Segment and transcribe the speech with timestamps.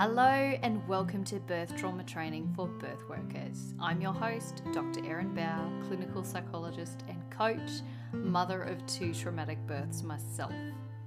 [0.00, 0.22] Hello
[0.62, 3.74] and welcome to Birth Trauma Training for Birth Workers.
[3.78, 5.04] I'm your host, Dr.
[5.04, 7.82] Erin Bow, clinical psychologist and coach,
[8.14, 10.54] mother of two traumatic births myself.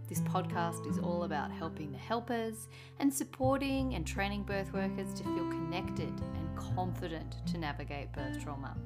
[0.08, 2.68] This podcast is all about helping the helpers
[3.00, 8.78] and supporting and training birth workers to feel connected and confident to navigate birth trauma.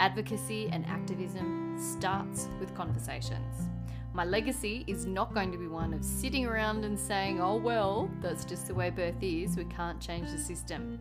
[0.00, 3.68] Advocacy and activism starts with conversations.
[4.14, 8.10] My legacy is not going to be one of sitting around and saying, oh, well,
[8.20, 11.00] that's just the way birth is, we can't change the system.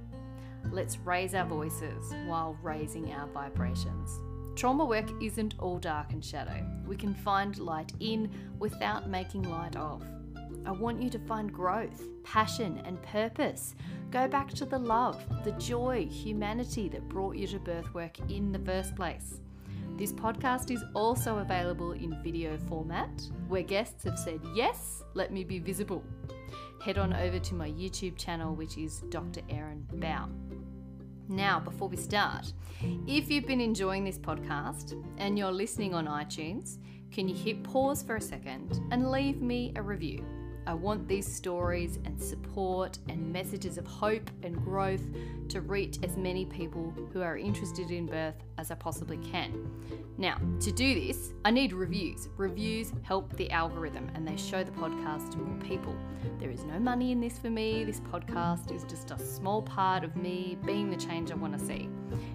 [0.71, 4.17] Let's raise our voices while raising our vibrations.
[4.55, 6.65] Trauma work isn't all dark and shadow.
[6.87, 10.03] We can find light in without making light of.
[10.65, 13.75] I want you to find growth, passion, and purpose.
[14.09, 18.53] Go back to the love, the joy, humanity that brought you to birth work in
[18.53, 19.41] the first place.
[19.97, 23.09] This podcast is also available in video format,
[23.47, 26.03] where guests have said, Yes, let me be visible.
[26.83, 29.41] Head on over to my YouTube channel, which is Dr.
[29.49, 30.29] Erin Bow.
[31.27, 32.51] Now, before we start,
[33.07, 36.77] if you've been enjoying this podcast and you're listening on iTunes,
[37.11, 40.25] can you hit pause for a second and leave me a review?
[40.67, 45.01] I want these stories and support and messages of hope and growth
[45.49, 49.69] to reach as many people who are interested in birth as I possibly can.
[50.17, 52.29] Now, to do this, I need reviews.
[52.37, 55.95] Reviews help the algorithm and they show the podcast to more people.
[56.39, 57.83] There is no money in this for me.
[57.83, 61.65] This podcast is just a small part of me being the change I want to
[61.65, 61.89] see.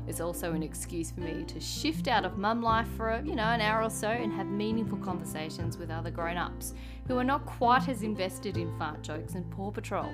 [0.09, 3.45] It's also an excuse for me to shift out of mum life for, you know,
[3.45, 6.75] an hour or so and have meaningful conversations with other grown-ups
[7.07, 10.13] who are not quite as invested in fart jokes and Paw Patrol.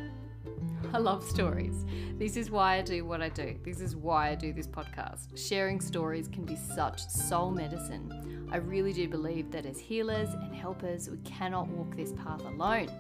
[0.93, 1.87] I love stories.
[2.19, 3.57] This is why I do what I do.
[3.65, 5.37] This is why I do this podcast.
[5.37, 8.49] Sharing stories can be such soul medicine.
[8.53, 12.91] I really do believe that as healers and helpers, we cannot walk this path alone.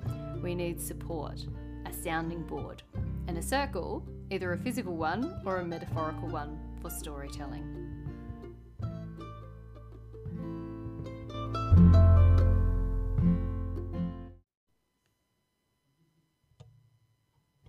[0.43, 1.45] We need support,
[1.85, 2.83] a sounding board,
[3.27, 7.92] and a circle, either a physical one or a metaphorical one for storytelling.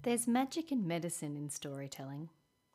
[0.03, 2.27] There's magic in medicine in storytelling,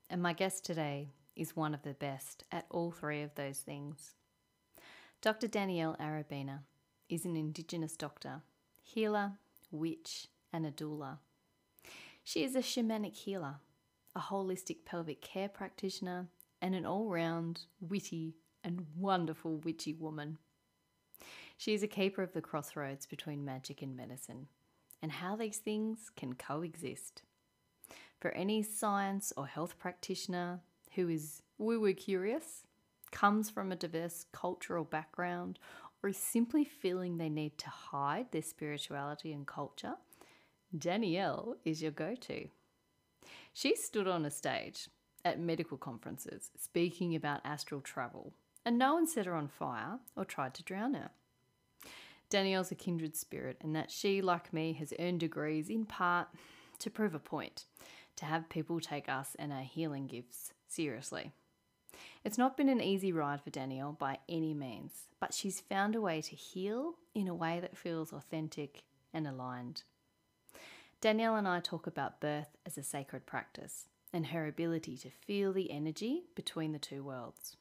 [0.09, 4.15] and my guest today is one of the best at all three of those things.
[5.21, 5.47] Dr.
[5.47, 6.61] Danielle Arabena
[7.11, 8.41] is an Indigenous doctor,
[8.83, 9.33] healer,
[9.71, 11.19] witch, and a doula.
[12.25, 13.57] She is a shamanic healer,
[14.17, 16.29] a holistic pelvic care practitioner,
[16.63, 20.39] and an all round, witty, and wonderful witchy woman.
[21.59, 24.47] She is a keeper of the crossroads between magic and medicine
[25.03, 27.23] and how these things can coexist.
[28.21, 30.61] For any science or health practitioner
[30.95, 32.65] who is woo woo curious,
[33.11, 35.59] comes from a diverse cultural background,
[36.03, 39.95] or is simply feeling they need to hide their spirituality and culture,
[40.77, 42.49] Danielle is your go to.
[43.53, 44.89] She stood on a stage
[45.25, 48.33] at medical conferences speaking about astral travel,
[48.65, 51.11] and no one set her on fire or tried to drown her.
[52.31, 56.29] Danielle's a kindred spirit, and that she, like me, has earned degrees in part
[56.79, 57.65] to prove a point
[58.17, 61.33] to have people take us and our healing gifts seriously.
[62.25, 66.01] It's not been an easy ride for Danielle by any means, but she's found a
[66.01, 68.83] way to heal in a way that feels authentic
[69.15, 69.83] and aligned.
[71.01, 75.53] Danielle and I talk about birth as a sacred practice and her ability to feel
[75.53, 77.57] the energy between the two worlds.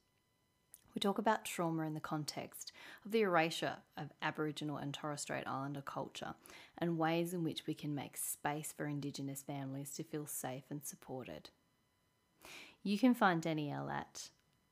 [0.98, 2.72] We talk about trauma in the context
[3.06, 6.34] of the erasure of Aboriginal and Torres Strait Islander culture
[6.76, 10.84] and ways in which we can make space for Indigenous families to feel safe and
[10.84, 11.52] supported.
[12.82, 14.32] You can find Danielle at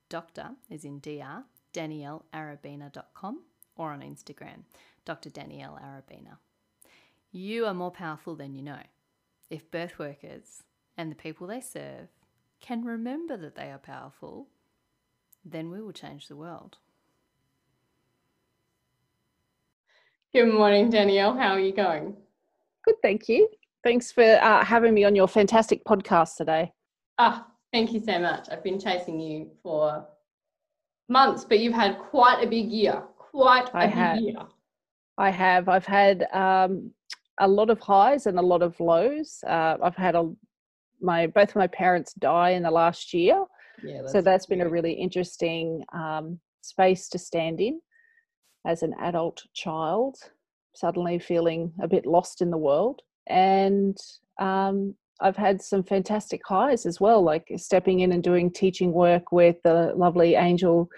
[0.10, 1.44] Doctor, is in DR,
[1.76, 3.42] DanielleArabena.com
[3.78, 4.64] or on Instagram,
[5.06, 5.30] Dr.
[5.30, 6.40] Danielle Arabena.
[7.32, 8.82] You are more powerful than you know.
[9.52, 10.64] If birth workers
[10.98, 12.08] and the people they serve
[12.60, 14.48] can remember that they are powerful
[15.46, 16.78] then we will change the world.
[20.34, 21.38] Good morning, Danielle.
[21.38, 22.16] How are you going?
[22.84, 23.48] Good, thank you.
[23.84, 26.74] Thanks for uh, having me on your fantastic podcast today.
[27.20, 28.48] Ah, thank you so much.
[28.52, 30.06] I've been chasing you for
[31.08, 33.04] months, but you've had quite a big year.
[33.18, 34.20] Quite a I big have.
[34.20, 34.38] year.
[35.18, 35.70] I have.
[35.70, 36.92] I've had um,
[37.40, 39.44] a lot of highs and a lot of lows.
[39.48, 40.32] Uh, I've had a
[41.02, 43.46] my both my parents die in the last year,
[43.86, 47.80] yeah, that's so that's been a really interesting um, space to stand in
[48.66, 50.18] as an adult child,
[50.74, 53.02] suddenly feeling a bit lost in the world.
[53.28, 53.98] And
[54.40, 59.32] um, I've had some fantastic highs as well, like stepping in and doing teaching work
[59.32, 60.90] with the lovely Angel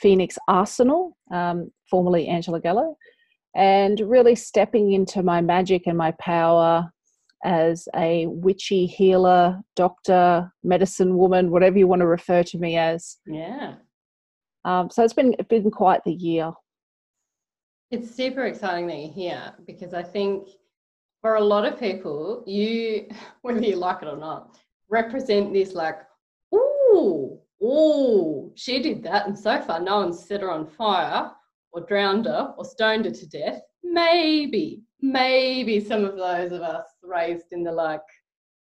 [0.00, 2.96] Phoenix Arsenal, um, formerly Angela Gallo,
[3.54, 6.90] and really stepping into my magic and my power
[7.44, 13.18] as a witchy healer, doctor, medicine woman, whatever you want to refer to me as.
[13.26, 13.74] Yeah.
[14.64, 16.52] Um, so it's been it's been quite the year.
[17.90, 20.48] It's super exciting that you're here because I think
[21.20, 23.08] for a lot of people, you,
[23.42, 25.98] whether you like it or not, represent this like,
[26.54, 31.30] ooh, ooh, she did that, and so far no one's set her on fire
[31.72, 33.62] or drowned her or stoned her to death.
[33.84, 38.00] Maybe, maybe some of those of us raised in the like,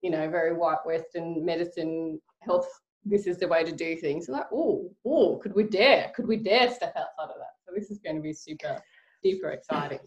[0.01, 2.67] you know, very white Western medicine health.
[3.03, 4.29] This is the way to do things.
[4.29, 6.11] Like, oh, oh, could we dare?
[6.15, 7.55] Could we dare step outside of that?
[7.65, 8.81] So this is going to be super,
[9.23, 9.99] super exciting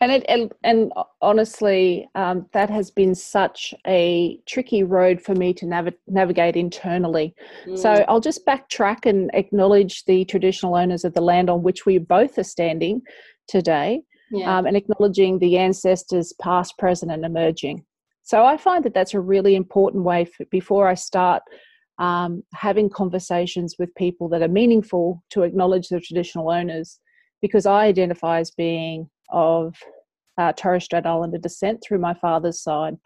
[0.00, 5.52] and it and, and honestly um, that has been such a tricky road for me
[5.54, 7.34] to nav- navigate internally
[7.66, 7.78] mm.
[7.78, 11.98] so i'll just backtrack and acknowledge the traditional owners of the land on which we
[11.98, 13.00] both are standing
[13.48, 14.58] today yeah.
[14.58, 17.84] um, and acknowledging the ancestors past present and emerging
[18.22, 21.42] so i find that that's a really important way for, before i start
[21.98, 27.00] um, having conversations with people that are meaningful to acknowledge the traditional owners
[27.42, 29.74] because i identify as being of
[30.38, 32.96] uh, Torres Strait Islander descent through my father's side.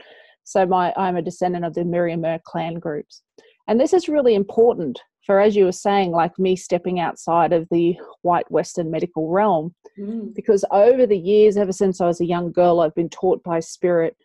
[0.45, 3.23] So my I'm a descendant of the Meriam Mir clan groups.
[3.69, 7.69] And this is really important for, as you were saying, like me stepping outside of
[7.71, 10.35] the white Western medical realm, mm.
[10.35, 13.61] because over the years, ever since I was a young girl, I've been taught by
[13.61, 14.17] spirit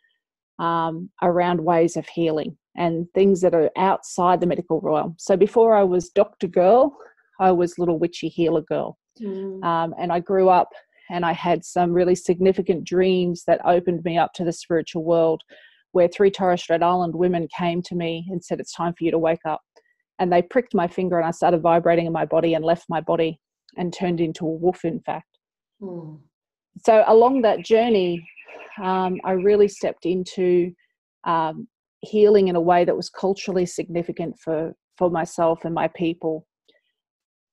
[0.60, 5.16] um, around ways of healing and things that are outside the medical realm.
[5.18, 6.96] So before I was doctor girl,
[7.40, 8.98] I was little witchy healer girl.
[9.22, 9.64] Mm.
[9.64, 10.70] Um, and I grew up
[11.10, 15.42] and I had some really significant dreams that opened me up to the spiritual world
[15.92, 19.12] where three Torres Strait Island women came to me and said, It's time for you
[19.12, 19.62] to wake up.
[20.20, 23.02] And they pricked my finger and I started vibrating in my body and left my
[23.02, 23.40] body
[23.78, 25.38] and turned into a wolf, in fact.
[25.82, 26.20] Mm.
[26.86, 28.28] So, along that journey,
[28.82, 30.72] um, I really stepped into
[31.24, 31.68] um,
[32.02, 36.48] healing in a way that was culturally significant for, for myself and my people.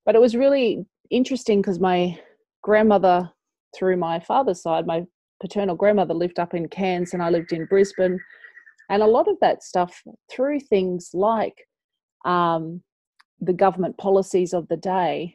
[0.07, 2.19] But it was really interesting because my
[2.63, 3.31] grandmother
[3.77, 5.05] through my father's side, my
[5.41, 8.19] paternal grandmother lived up in Cairns and I lived in Brisbane.
[8.89, 11.67] And a lot of that stuff through things like
[12.25, 12.83] um,
[13.41, 15.35] the government policies of the day,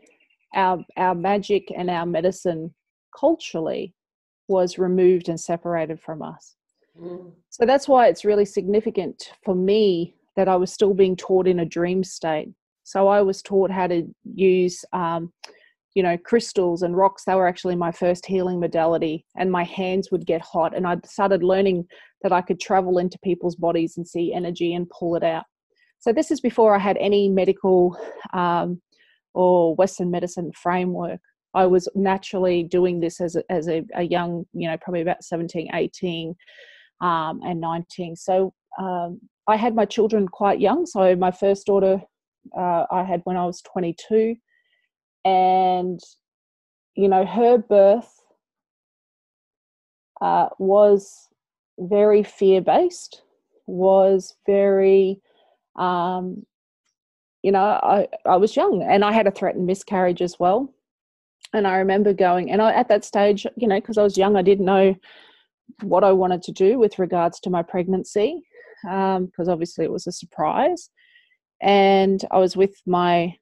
[0.55, 2.73] our, our magic and our medicine
[3.17, 3.93] culturally
[4.47, 6.55] was removed and separated from us.
[6.99, 7.31] Mm.
[7.49, 11.59] So that's why it's really significant for me that I was still being taught in
[11.59, 12.49] a dream state.
[12.83, 15.31] So I was taught how to use um,
[15.95, 20.09] you know crystals and rocks they were actually my first healing modality and my hands
[20.11, 21.85] would get hot and i started learning
[22.21, 25.45] that i could travel into people's bodies and see energy and pull it out
[25.99, 27.97] so this is before i had any medical
[28.33, 28.81] um,
[29.33, 31.19] or western medicine framework.
[31.55, 35.23] I was naturally doing this as a, as a, a young you know probably about
[35.23, 36.35] 17 18
[37.01, 40.85] um, and 19 so um, i had my children quite young.
[40.85, 42.01] So my first daughter
[42.57, 44.35] uh, i had when i was 22
[45.25, 45.99] and
[46.95, 48.13] you know her birth
[50.21, 51.29] uh, was
[51.79, 53.23] very fear based
[53.67, 55.21] was very
[55.79, 56.45] um,
[57.41, 60.73] you know I, I was young and i had a threatened miscarriage as well
[61.53, 64.35] and i remember going and I, at that stage you know because i was young
[64.35, 64.95] i didn't know
[65.83, 68.41] what i wanted to do with regards to my pregnancy
[68.83, 70.89] because um, obviously it was a surprise
[71.61, 73.33] and i was with my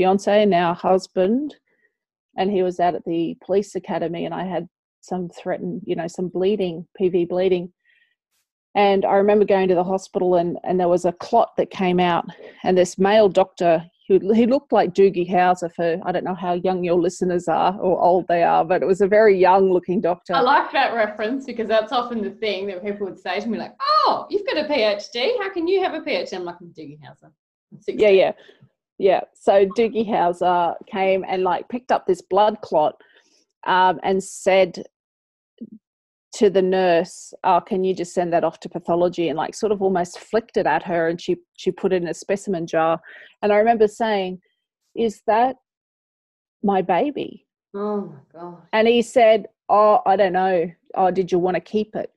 [0.00, 1.54] fiance, now husband,
[2.36, 4.68] and he was out at the police academy, and I had
[5.00, 7.72] some threatened, you know, some bleeding, PV bleeding.
[8.74, 11.98] And I remember going to the hospital, and, and there was a clot that came
[11.98, 12.24] out,
[12.62, 16.54] and this male doctor, who he looked like Doogie Howser for I don't know how
[16.54, 20.00] young your listeners are or old they are, but it was a very young looking
[20.00, 20.34] doctor.
[20.34, 23.58] I like that reference because that's often the thing that people would say to me,
[23.58, 25.38] like, "Oh, you've got a PhD.
[25.38, 27.30] How can you have a PhD?" I'm like, "I'm Doogie Howser."
[27.86, 28.32] Yeah, yeah.
[28.98, 29.20] Yeah.
[29.34, 33.00] So Doogie Howser came and like picked up this blood clot
[33.66, 34.82] um, and said
[36.34, 39.72] to the nurse, "Oh, can you just send that off to pathology?" And like sort
[39.72, 43.00] of almost flicked it at her, and she she put it in a specimen jar.
[43.42, 44.40] And I remember saying,
[44.94, 45.56] "Is that
[46.62, 48.62] my baby?" Oh my god!
[48.72, 50.70] And he said, "Oh, I don't know.
[50.94, 52.10] Oh, did you want to keep it?"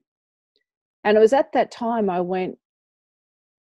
[1.04, 2.58] And it was at that time I went.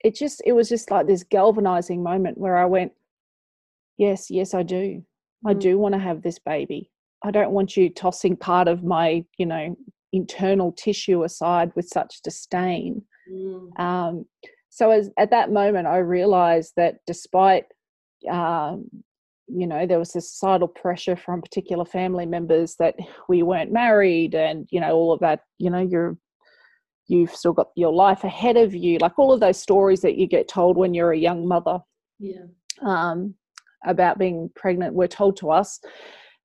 [0.04, 2.92] It just it was just like this galvanizing moment where I went,
[4.02, 5.04] yes, yes, I do.
[5.46, 5.60] I mm.
[5.60, 6.90] do want to have this baby.
[7.24, 9.78] I don't want you tossing part of my, you know,
[10.14, 13.02] internal tissue aside with such disdain.
[13.32, 13.80] Mm.
[13.80, 14.26] Um,
[14.70, 17.66] so as, at that moment, I realized that despite,
[18.30, 18.90] um,
[19.48, 22.96] you know, there was this societal pressure from particular family members that
[23.28, 26.18] we weren't married and, you know, all of that, you know, you're
[27.08, 30.28] you've still got your life ahead of you like all of those stories that you
[30.28, 31.80] get told when you're a young mother
[32.20, 32.46] yeah
[32.84, 33.34] um,
[33.86, 35.80] about being pregnant were told to us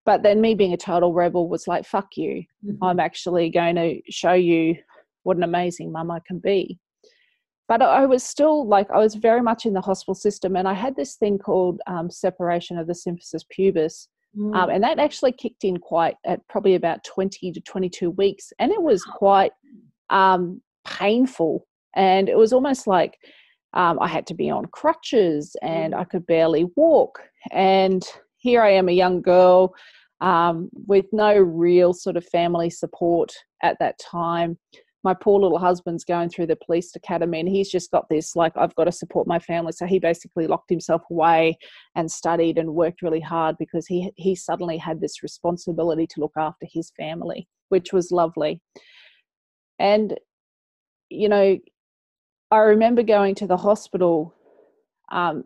[0.06, 2.82] but then me being a total rebel was like fuck you mm-hmm.
[2.82, 4.75] i'm actually going to show you
[5.25, 6.78] what an amazing mum i can be
[7.68, 10.75] but I was still like I was very much in the hospital system, and I
[10.75, 14.56] had this thing called um, separation of the symphysis pubis, um, mm.
[14.56, 18.70] um, and that actually kicked in quite at probably about twenty to twenty-two weeks, and
[18.70, 19.52] it was quite
[20.10, 23.18] um, painful, and it was almost like
[23.75, 25.98] um, I had to be on crutches, and mm.
[25.98, 27.20] I could barely walk,
[27.50, 28.04] and
[28.37, 29.75] here I am, a young girl
[30.21, 34.59] um, with no real sort of family support at that time.
[35.05, 38.52] My poor little husband's going through the police academy and he's just got this like
[38.57, 39.73] i've got to support my family.
[39.73, 41.59] So he basically locked himself away
[41.95, 46.35] and studied and worked really hard because he he suddenly had this responsibility to look
[46.37, 48.61] after his family which was lovely.
[49.78, 50.16] And
[51.11, 51.59] you know
[52.50, 54.35] i remember going to the hospital
[55.12, 55.45] um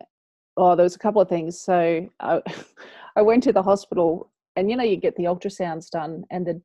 [0.57, 2.41] oh there was a couple of things so i,
[3.15, 6.61] I went to the hospital and you know you get the ultrasounds done and the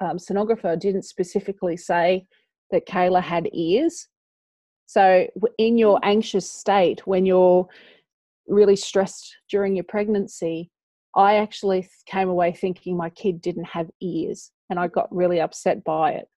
[0.00, 2.26] um, sonographer didn't specifically say
[2.70, 4.08] that Kayla had ears.
[4.86, 5.26] So,
[5.58, 6.04] in your mm.
[6.04, 7.68] anxious state, when you're
[8.48, 10.70] really stressed during your pregnancy,
[11.14, 15.84] I actually came away thinking my kid didn't have ears, and I got really upset
[15.84, 16.28] by it.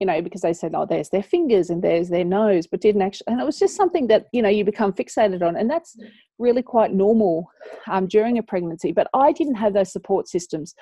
[0.00, 3.02] You know, because they said, "Oh, there's their fingers and there's their nose," but didn't
[3.02, 3.26] actually.
[3.28, 5.96] And it was just something that you know you become fixated on, and that's
[6.38, 7.50] really quite normal
[7.88, 8.92] um, during a pregnancy.
[8.92, 10.74] But I didn't have those support systems.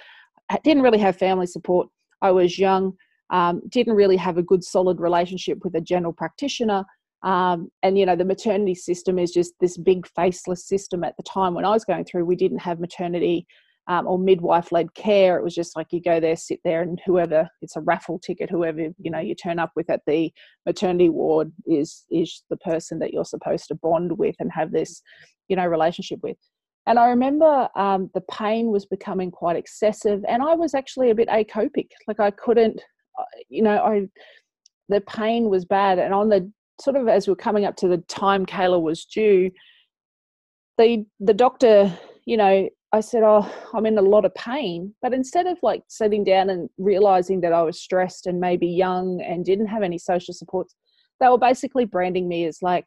[0.51, 1.89] I didn't really have family support.
[2.23, 2.95] I was young,
[3.31, 6.85] um, didn't really have a good solid relationship with a general practitioner.
[7.23, 11.23] Um, and you know the maternity system is just this big faceless system at the
[11.23, 13.47] time when i was going through we didn't have maternity
[13.89, 17.01] um, or midwife led care it was just like you go there sit there and
[17.07, 20.33] whoever it's a raffle ticket whoever you know you turn up with at the
[20.67, 25.03] maternity ward is is the person that you're supposed to bond with and have this
[25.49, 26.37] you know relationship with
[26.89, 31.17] and I remember um, the pain was becoming quite excessive, and I was actually a
[31.17, 31.89] bit acopic.
[32.07, 32.81] Like I couldn't,
[33.19, 34.07] uh, you know, I
[34.89, 35.99] the pain was bad.
[35.99, 36.51] And on the
[36.81, 39.51] sort of as we are coming up to the time Kayla was due,
[40.79, 41.93] the the doctor,
[42.25, 45.83] you know, I said, "Oh, I'm in a lot of pain." But instead of like
[45.89, 49.99] sitting down and realizing that I was stressed and maybe young and didn't have any
[49.99, 50.75] social supports,
[51.21, 52.87] they were basically branding me as like,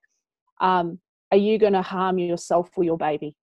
[0.61, 0.99] um,
[1.31, 3.35] "Are you going to harm yourself or your baby?"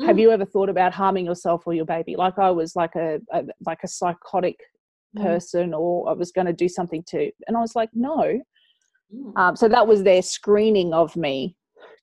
[0.00, 0.06] Mm.
[0.06, 2.16] Have you ever thought about harming yourself or your baby?
[2.16, 4.58] Like I was like a, a like a psychotic
[5.16, 5.22] mm.
[5.22, 8.40] person, or I was going to do something to, and I was like, no.
[9.14, 9.36] Mm.
[9.36, 11.56] Um, so that was their screening of me.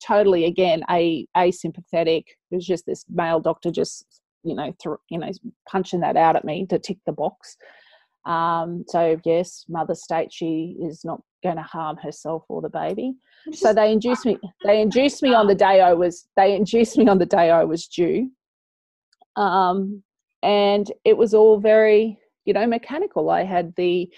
[0.05, 2.23] Totally, again, a asympathetic.
[2.51, 4.05] It was just this male doctor, just
[4.43, 5.29] you know, th- you know,
[5.67, 7.57] punching that out at me to tick the box.
[8.25, 13.13] Um, so yes, mother state she is not going to harm herself or the baby.
[13.53, 14.37] So they induced me.
[14.65, 16.27] They induced me on the day I was.
[16.35, 18.29] They induced me on the day I was due.
[19.35, 20.03] Um,
[20.43, 23.29] and it was all very, you know, mechanical.
[23.29, 24.09] I had the,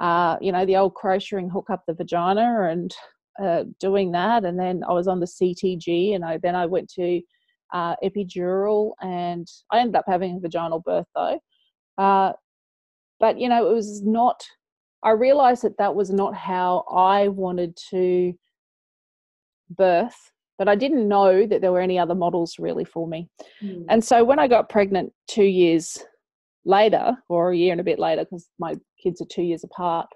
[0.00, 2.94] uh, you know, the old crocheting hook up the vagina and
[3.42, 6.90] uh, doing that, and then I was on the CTG, and I then I went
[6.94, 7.20] to
[7.72, 11.38] uh, epidural, and I ended up having a vaginal birth though.
[11.98, 12.32] Uh,
[13.20, 14.44] but you know, it was not
[15.02, 18.34] I realized that that was not how I wanted to
[19.70, 23.28] birth, but I didn't know that there were any other models really for me.
[23.62, 23.84] Mm.
[23.88, 26.02] And so when I got pregnant two years
[26.64, 30.08] later, or a year and a bit later, because my kids are two years apart,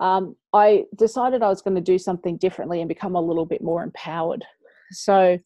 [0.00, 3.62] um, I decided I was going to do something differently and become a little bit
[3.62, 4.44] more empowered.
[4.92, 5.38] So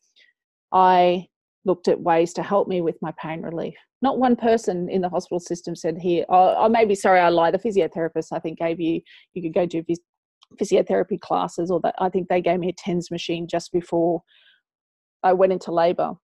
[0.72, 1.26] I
[1.64, 3.74] looked at ways to help me with my pain relief.
[4.02, 7.52] Not one person in the hospital system said here, oh, oh maybe, sorry, I lie.
[7.52, 9.00] The physiotherapist, I think, gave you,
[9.34, 9.84] you could go do
[10.60, 14.22] physiotherapy classes, or that I think they gave me a TENS machine just before
[15.22, 16.14] I went into labor.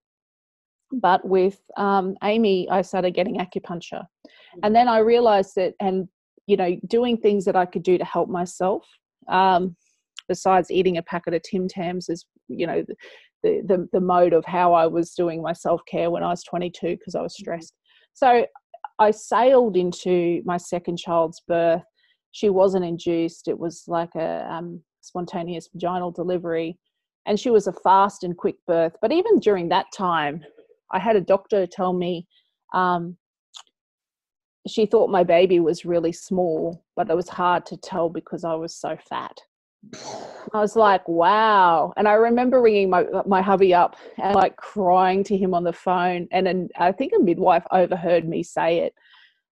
[0.91, 4.03] But with um, Amy, I started getting acupuncture.
[4.61, 6.09] And then I realized that, and,
[6.49, 8.83] you know, doing things that I could do to help myself.
[9.27, 9.75] Um,
[10.27, 12.83] besides eating a packet of Tim Tams is, you know,
[13.43, 16.43] the, the, the mode of how I was doing my self care when I was
[16.43, 17.43] 22 because I was mm-hmm.
[17.43, 17.73] stressed.
[18.13, 18.47] So
[18.97, 21.83] I sailed into my second child's birth.
[22.31, 26.79] She wasn't induced, it was like a um, spontaneous vaginal delivery.
[27.27, 28.95] And she was a fast and quick birth.
[29.03, 30.43] But even during that time,
[30.91, 32.25] I had a doctor tell me
[32.73, 33.17] um,
[34.69, 38.53] she thought my baby was really small, but it was hard to tell because I
[38.53, 39.37] was so fat.
[40.53, 41.93] I was like, wow.
[41.97, 45.73] And I remember ringing my my hubby up and like crying to him on the
[45.73, 46.27] phone.
[46.31, 48.93] And then I think a midwife overheard me say it.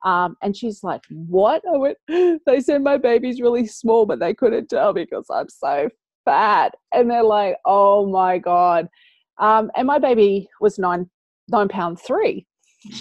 [0.03, 1.63] Um, and she's like, What?
[1.67, 1.98] I went,
[2.46, 5.89] They said my baby's really small, but they couldn't tell because I'm so
[6.25, 6.74] fat.
[6.93, 8.88] And they're like, Oh my God.
[9.39, 11.10] Um, and my baby was nine
[11.50, 12.46] nine pound three,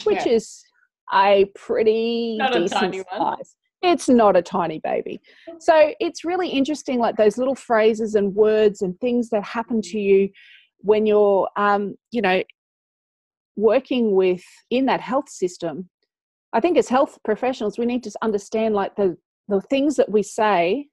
[0.05, 0.33] which yeah.
[0.33, 0.65] is
[1.13, 3.57] a pretty not decent a size.
[3.83, 5.21] It's not a tiny baby.
[5.59, 9.99] So it's really interesting, like those little phrases and words and things that happen to
[9.99, 10.31] you
[10.79, 12.43] when you're, um, you know,
[13.57, 15.89] working with in that health system.
[16.53, 19.17] I think as health professionals, we need to understand like the
[19.49, 20.87] the things that we say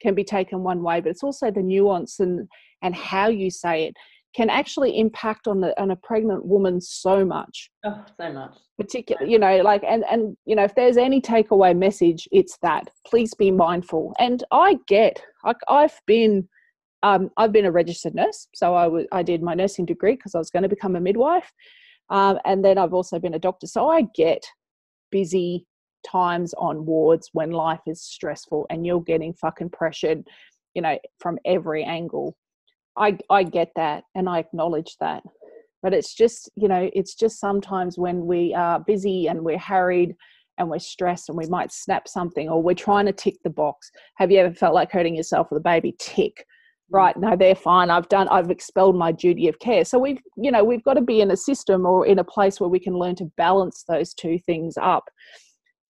[0.00, 2.48] can be taken one way, but it's also the nuance and
[2.82, 3.94] and how you say it
[4.34, 7.70] can actually impact on the on a pregnant woman so much.
[7.84, 8.56] Oh, so much.
[8.78, 12.88] Particularly, you know, like and and you know, if there's any takeaway message, it's that.
[13.06, 14.14] Please be mindful.
[14.18, 16.48] And I get, like, I've been,
[17.02, 20.34] um, I've been a registered nurse, so I was I did my nursing degree because
[20.34, 21.52] I was going to become a midwife,
[22.10, 24.44] um, and then I've also been a doctor, so I get
[25.10, 25.66] busy
[26.04, 30.26] times on wards when life is stressful and you're getting fucking pressured,
[30.74, 32.36] you know, from every angle
[32.96, 35.22] I I get that and I acknowledge that.
[35.82, 40.14] But it's just, you know, it's just sometimes when we are busy and we're harried
[40.58, 43.90] and we're stressed and we might snap something or we're trying to tick the box.
[44.16, 45.96] Have you ever felt like hurting yourself with a baby?
[45.98, 46.36] Tick.
[46.36, 46.94] Mm.
[46.94, 47.90] Right, no, they're fine.
[47.90, 49.84] I've done I've expelled my duty of care.
[49.84, 52.60] So we've, you know, we've got to be in a system or in a place
[52.60, 55.04] where we can learn to balance those two things up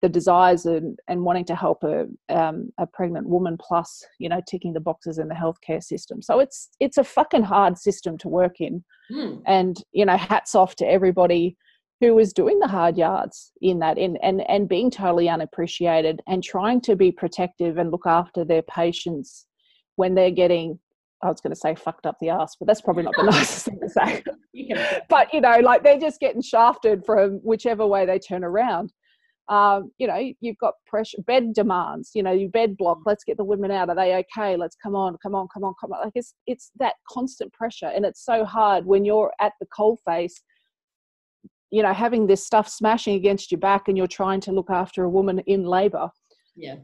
[0.01, 4.41] the desires and, and wanting to help a, um, a pregnant woman plus you know
[4.47, 8.27] ticking the boxes in the healthcare system so it's it's a fucking hard system to
[8.27, 9.41] work in mm.
[9.45, 11.55] and you know hats off to everybody
[11.99, 16.43] who was doing the hard yards in that in, and and being totally unappreciated and
[16.43, 19.45] trying to be protective and look after their patients
[19.95, 20.79] when they're getting
[21.23, 23.65] I was going to say fucked up the ass, but that's probably not the nicest
[23.65, 24.23] thing to say.
[25.07, 28.91] but you know, like they're just getting shafted from whichever way they turn around
[29.51, 33.03] um, you know, you've got pressure, bed demands, you know, you bed block, mm.
[33.05, 33.89] let's get the women out.
[33.89, 34.55] Are they okay?
[34.55, 36.05] Let's come on, come on, come on, come on.
[36.05, 37.91] Like it's, it's that constant pressure.
[37.93, 40.41] And it's so hard when you're at the cold face,
[41.69, 45.03] you know, having this stuff smashing against your back and you're trying to look after
[45.03, 46.09] a woman in labor.
[46.55, 46.75] Yeah.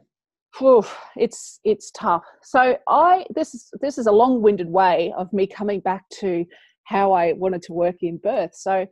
[0.58, 0.84] Whew,
[1.15, 2.24] it's it's tough.
[2.42, 6.46] So I this is this is a long-winded way of me coming back to
[6.84, 8.56] how I wanted to work in birth.
[8.56, 8.88] So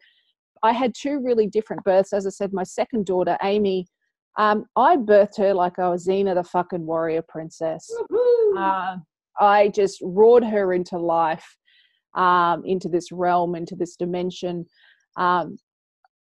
[0.65, 2.13] I had two really different births.
[2.13, 3.87] As I said, my second daughter, Amy,
[4.37, 7.89] um, I birthed her like I was Xena the fucking warrior princess.
[8.57, 8.97] Uh,
[9.39, 11.45] I just roared her into life,
[12.15, 14.65] um, into this realm, into this dimension.
[15.17, 15.57] Um,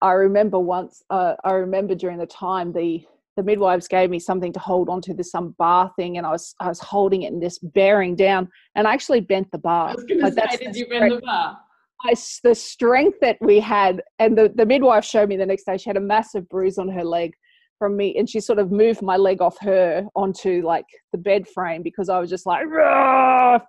[0.02, 4.52] I remember once, uh, I remember during the time the the midwives gave me something
[4.52, 7.42] to hold onto this some bar thing, and I was I was holding it and
[7.42, 9.90] just bearing down, and I actually bent the bar.
[9.90, 11.58] I was to say, did you bend the bar?
[12.06, 15.78] I, the strength that we had, and the, the midwife showed me the next day,
[15.78, 17.34] she had a massive bruise on her leg
[17.78, 21.48] from me, and she sort of moved my leg off her onto like the bed
[21.48, 22.66] frame because I was just like,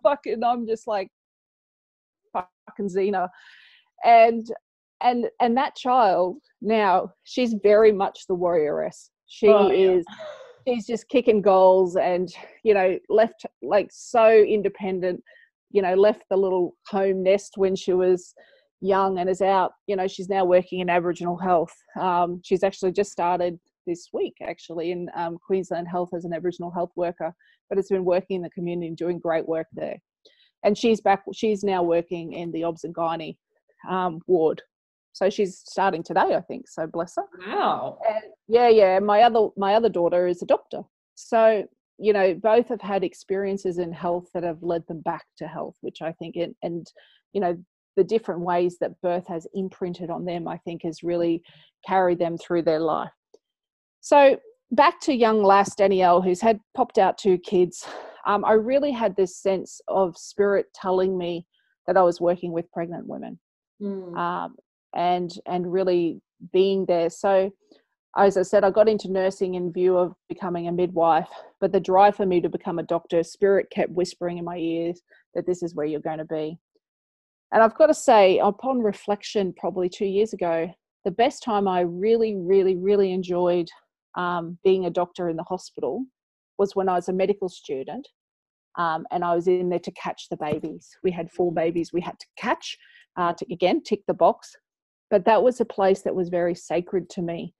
[0.02, 1.08] fucking, I'm just like,
[2.32, 3.28] fucking Xena.
[4.04, 4.46] And,
[5.02, 9.10] and, and that child now, she's very much the warrioress.
[9.26, 9.90] She oh, yeah.
[9.90, 10.04] is,
[10.66, 15.22] she's just kicking goals and, you know, left like so independent
[15.70, 18.34] you know left the little home nest when she was
[18.80, 21.74] young and is out you know she's now working in aboriginal health.
[21.98, 26.70] Um, she's actually just started this week actually in um, queensland health as an aboriginal
[26.70, 27.34] health worker
[27.68, 29.96] but has been working in the community and doing great work there.
[30.64, 33.36] And she's back she's now working in the obs and gynae
[33.88, 34.62] um, ward.
[35.12, 37.24] So she's starting today i think so bless her.
[37.46, 37.98] Wow.
[38.08, 40.82] And yeah yeah my other my other daughter is a doctor.
[41.14, 41.66] So
[42.00, 45.76] you know both have had experiences in health that have led them back to health
[45.80, 46.90] which i think it, and
[47.32, 47.56] you know
[47.96, 51.42] the different ways that birth has imprinted on them i think has really
[51.86, 53.10] carried them through their life.
[54.00, 54.38] So
[54.70, 57.86] back to young lass danielle who's had popped out two kids.
[58.26, 61.46] Um, i really had this sense of spirit telling me
[61.86, 63.38] that i was working with pregnant women.
[63.82, 64.16] Mm.
[64.16, 64.56] um,
[64.94, 66.20] and and really
[66.52, 67.10] being there.
[67.10, 67.50] So
[68.16, 71.28] as I said, I got into nursing in view of becoming a midwife,
[71.60, 75.00] but the drive for me to become a doctor, spirit kept whispering in my ears
[75.34, 76.58] that this is where you're going to be.
[77.52, 80.72] And I've got to say, upon reflection, probably two years ago,
[81.04, 83.68] the best time I really, really, really enjoyed
[84.16, 86.04] um, being a doctor in the hospital
[86.58, 88.06] was when I was a medical student
[88.76, 90.88] um, and I was in there to catch the babies.
[91.02, 92.76] We had four babies we had to catch,
[93.16, 94.54] uh, to again tick the box.
[95.10, 97.54] But that was a place that was very sacred to me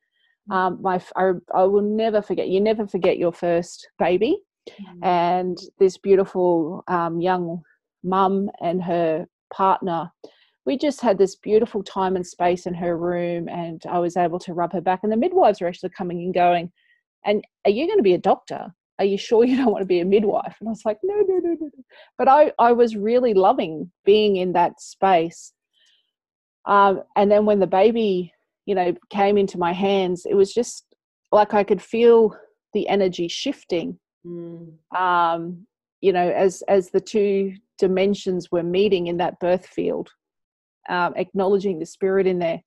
[0.50, 2.48] um, my I, I, will never forget.
[2.48, 5.05] You never forget your first baby, mm-hmm.
[5.05, 7.62] and this beautiful um, young
[8.03, 10.11] mum and her partner
[10.66, 14.38] we just had this beautiful time and space in her room and I was able
[14.40, 15.00] to rub her back.
[15.03, 16.70] And the midwives were actually coming and going,
[17.24, 18.72] and are you going to be a doctor?
[18.98, 20.57] Are you sure you don't want to be a midwife?
[20.61, 21.70] And I was like, no, no, no, no.
[22.18, 25.53] But I, I was really loving being in that space.
[26.66, 28.33] Um, and then when the baby,
[28.71, 30.85] you know, came into my hands, it was just
[31.33, 32.37] like I could feel
[32.73, 33.99] the energy shifting.
[34.25, 34.75] Mm.
[34.97, 35.67] Um,
[36.01, 40.09] you know, as as the two dimensions were meeting in that birth field
[40.89, 42.61] um, acknowledging the spirit in there.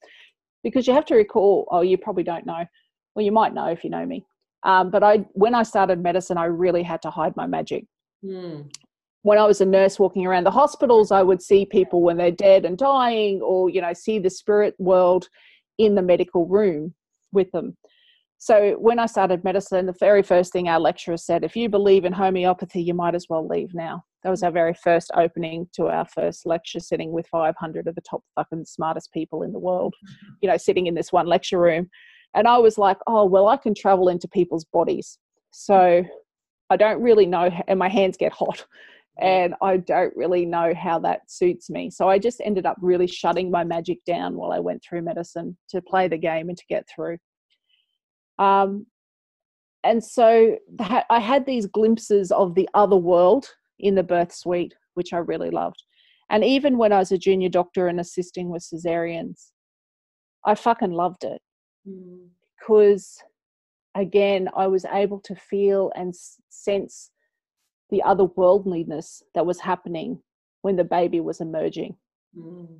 [0.63, 2.65] Because you have to recall, oh, you probably don't know.
[3.15, 4.25] Well, you might know if you know me.
[4.63, 7.85] Um, but I, when I started medicine, I really had to hide my magic.
[8.23, 8.71] Mm.
[9.23, 12.31] When I was a nurse walking around the hospitals, I would see people when they're
[12.31, 15.27] dead and dying, or you know, see the spirit world
[15.77, 16.93] in the medical room
[17.31, 17.77] with them.
[18.37, 22.03] So when I started medicine, the very first thing our lecturer said, if you believe
[22.03, 24.03] in homeopathy, you might as well leave now.
[24.23, 28.01] That was our very first opening to our first lecture sitting with 500 of the
[28.01, 29.95] top fucking smartest people in the world,
[30.41, 31.89] you know, sitting in this one lecture room.
[32.35, 35.19] And I was like, oh, well, I can travel into people's bodies.
[35.51, 36.03] So
[36.69, 38.65] I don't really know, and my hands get hot
[39.19, 41.91] and I don't really know how that suits me.
[41.91, 45.55] So I just ended up really shutting my magic down while I went through medicine
[45.69, 47.17] to play the game and to get through.
[48.39, 48.87] Um,
[49.83, 50.57] and so
[51.09, 53.47] I had these glimpses of the other world
[53.79, 55.83] in the birth suite, which I really loved.
[56.29, 59.51] And even when I was a junior doctor and assisting with cesareans,
[60.45, 61.41] I fucking loved it
[61.87, 62.27] mm.
[62.59, 63.17] because,
[63.93, 66.13] again, I was able to feel and
[66.49, 67.11] sense
[67.89, 70.19] the otherworldliness that was happening
[70.61, 71.95] when the baby was emerging.
[72.37, 72.79] Mm.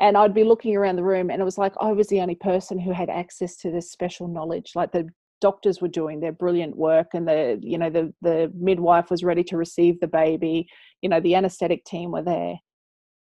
[0.00, 2.36] And I'd be looking around the room and it was like I was the only
[2.36, 4.72] person who had access to this special knowledge.
[4.74, 5.08] Like the
[5.40, 9.44] doctors were doing their brilliant work and the you know the the midwife was ready
[9.44, 10.68] to receive the baby.
[11.02, 12.54] You know the anesthetic team were there.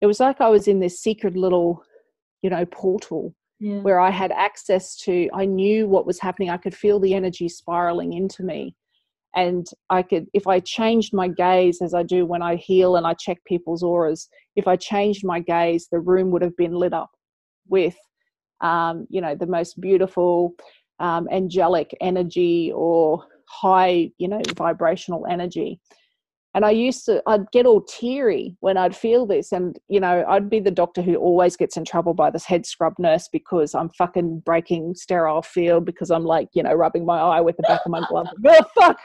[0.02, 1.84] It was like I was in this secret little
[2.42, 3.80] you know portal yeah.
[3.80, 6.50] where I had access to I knew what was happening.
[6.50, 8.76] I could feel the energy spiraling into me
[9.36, 13.06] and i could if i changed my gaze as i do when i heal and
[13.06, 16.94] i check people's auras if i changed my gaze the room would have been lit
[16.94, 17.12] up
[17.68, 17.96] with
[18.62, 20.54] um, you know the most beautiful
[21.00, 25.80] um, angelic energy or high you know vibrational energy
[26.56, 29.52] and I used to, I'd get all teary when I'd feel this.
[29.52, 32.66] And, you know, I'd be the doctor who always gets in trouble by this head
[32.66, 37.20] scrub nurse because I'm fucking breaking sterile field because I'm like, you know, rubbing my
[37.20, 38.28] eye with the back of my glove.
[38.48, 38.98] oh, fuck,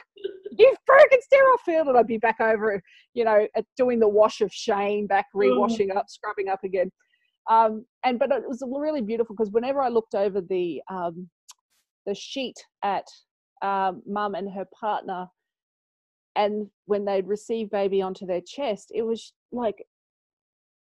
[0.57, 1.87] you've broken sterile field.
[1.89, 2.81] And I'd be back over,
[3.13, 5.41] you know, doing the wash of shame, back mm.
[5.41, 6.89] rewashing up, scrubbing up again.
[7.49, 11.27] Um, and, but it was really beautiful because whenever I looked over the, um,
[12.05, 13.03] the sheet at
[13.61, 15.27] um, mum and her partner,
[16.35, 19.85] and when they'd receive baby onto their chest it was like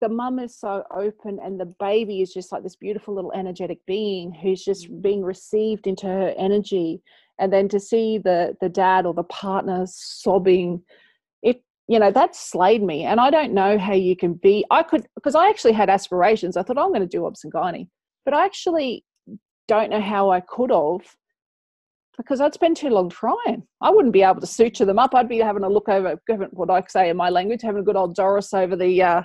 [0.01, 3.77] the mum is so open and the baby is just like this beautiful little energetic
[3.85, 5.01] being who's just mm.
[5.01, 7.01] being received into her energy.
[7.39, 10.81] And then to see the the dad or the partner sobbing
[11.43, 13.05] it you know that slayed me.
[13.05, 16.57] And i don't know how you can be i could because i actually had aspirations.
[16.57, 17.45] I thought oh, i'm going to do obs
[18.25, 19.05] but i actually
[19.67, 21.15] don't know how i could have
[22.17, 23.63] because I'd spend too long trying.
[23.81, 25.15] I wouldn't be able to suture them up.
[25.15, 26.19] I'd be having a look over,
[26.51, 29.21] what I say in my language, having a good old Doris over the uh,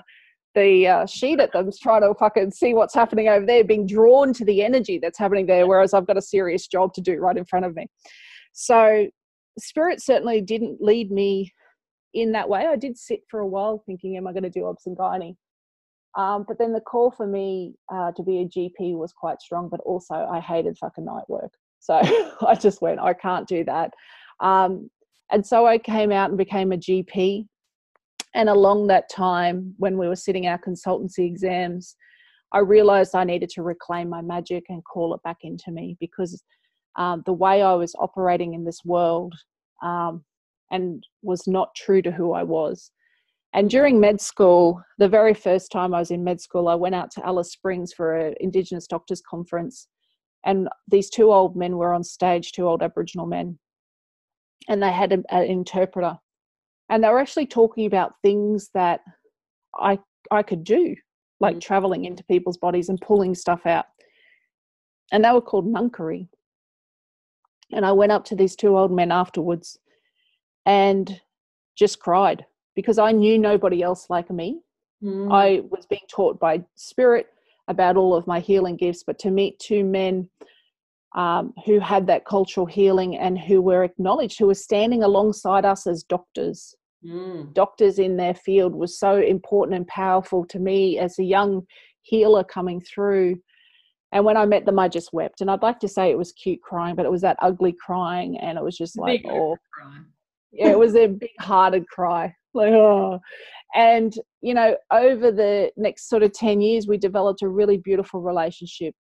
[0.55, 4.33] the uh, sheet at them, trying to fucking see what's happening over there, being drawn
[4.33, 5.67] to the energy that's happening there.
[5.67, 7.87] Whereas I've got a serious job to do right in front of me.
[8.53, 9.07] So
[9.59, 11.53] spirit certainly didn't lead me
[12.13, 12.65] in that way.
[12.65, 15.35] I did sit for a while thinking, am I going to do obs and gynae?
[16.17, 19.69] Um, but then the call for me uh, to be a GP was quite strong,
[19.69, 21.51] but also I hated fucking night work.
[21.79, 22.01] So
[22.47, 23.91] I just went, I can't do that.
[24.39, 24.89] Um,
[25.31, 27.45] and so I came out and became a GP.
[28.33, 31.95] And along that time, when we were sitting our consultancy exams,
[32.53, 36.41] I realized I needed to reclaim my magic and call it back into me because
[36.97, 39.33] um, the way I was operating in this world
[39.83, 40.23] um,
[40.71, 42.91] and was not true to who I was.
[43.53, 46.95] And during med school, the very first time I was in med school, I went
[46.95, 49.87] out to Alice Springs for an Indigenous Doctors Conference
[50.47, 53.59] and these two old men were on stage, two old Aboriginal men,
[54.69, 56.17] and they had an interpreter,
[56.89, 59.01] and they were actually talking about things that
[59.77, 59.99] I
[60.31, 60.95] I could do,
[61.41, 61.61] like mm.
[61.61, 63.85] traveling into people's bodies and pulling stuff out,
[65.11, 66.29] and they were called Ngangkari.
[67.73, 69.77] And I went up to these two old men afterwards,
[70.65, 71.19] and
[71.75, 74.61] just cried because I knew nobody else like me.
[75.03, 75.29] Mm.
[75.29, 77.27] I was being taught by spirit
[77.67, 80.29] about all of my healing gifts, but to meet two men
[81.15, 85.87] um, who had that cultural healing and who were acknowledged, who were standing alongside us
[85.87, 86.75] as doctors.
[87.05, 87.53] Mm.
[87.53, 91.65] Doctors in their field was so important and powerful to me as a young
[92.01, 93.37] healer coming through.
[94.11, 95.41] And when I met them, I just wept.
[95.41, 98.37] And I'd like to say it was cute crying, but it was that ugly crying.
[98.37, 99.57] And it was just like, big oh,
[100.51, 102.33] yeah, it was a big hearted cry.
[102.53, 103.19] Like, oh.
[103.75, 108.21] And, you know, over the next sort of 10 years, we developed a really beautiful
[108.21, 108.95] relationship.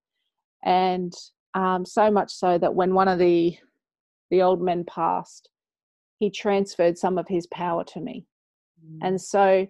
[0.65, 1.13] And
[1.53, 3.57] um, so much so that when one of the
[4.31, 5.49] the old men passed,
[6.19, 8.25] he transferred some of his power to me.
[8.83, 8.99] Mm.
[9.03, 9.67] And so,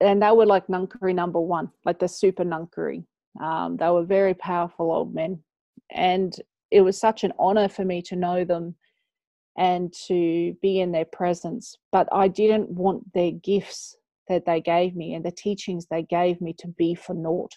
[0.00, 3.04] and they were like Ngangkari number one, like the super Ngangkari.
[3.42, 5.42] Um, they were very powerful old men.
[5.90, 6.34] And
[6.70, 8.74] it was such an honor for me to know them
[9.58, 11.76] and to be in their presence.
[11.92, 13.96] But I didn't want their gifts
[14.28, 17.52] that they gave me and the teachings they gave me to be for naught,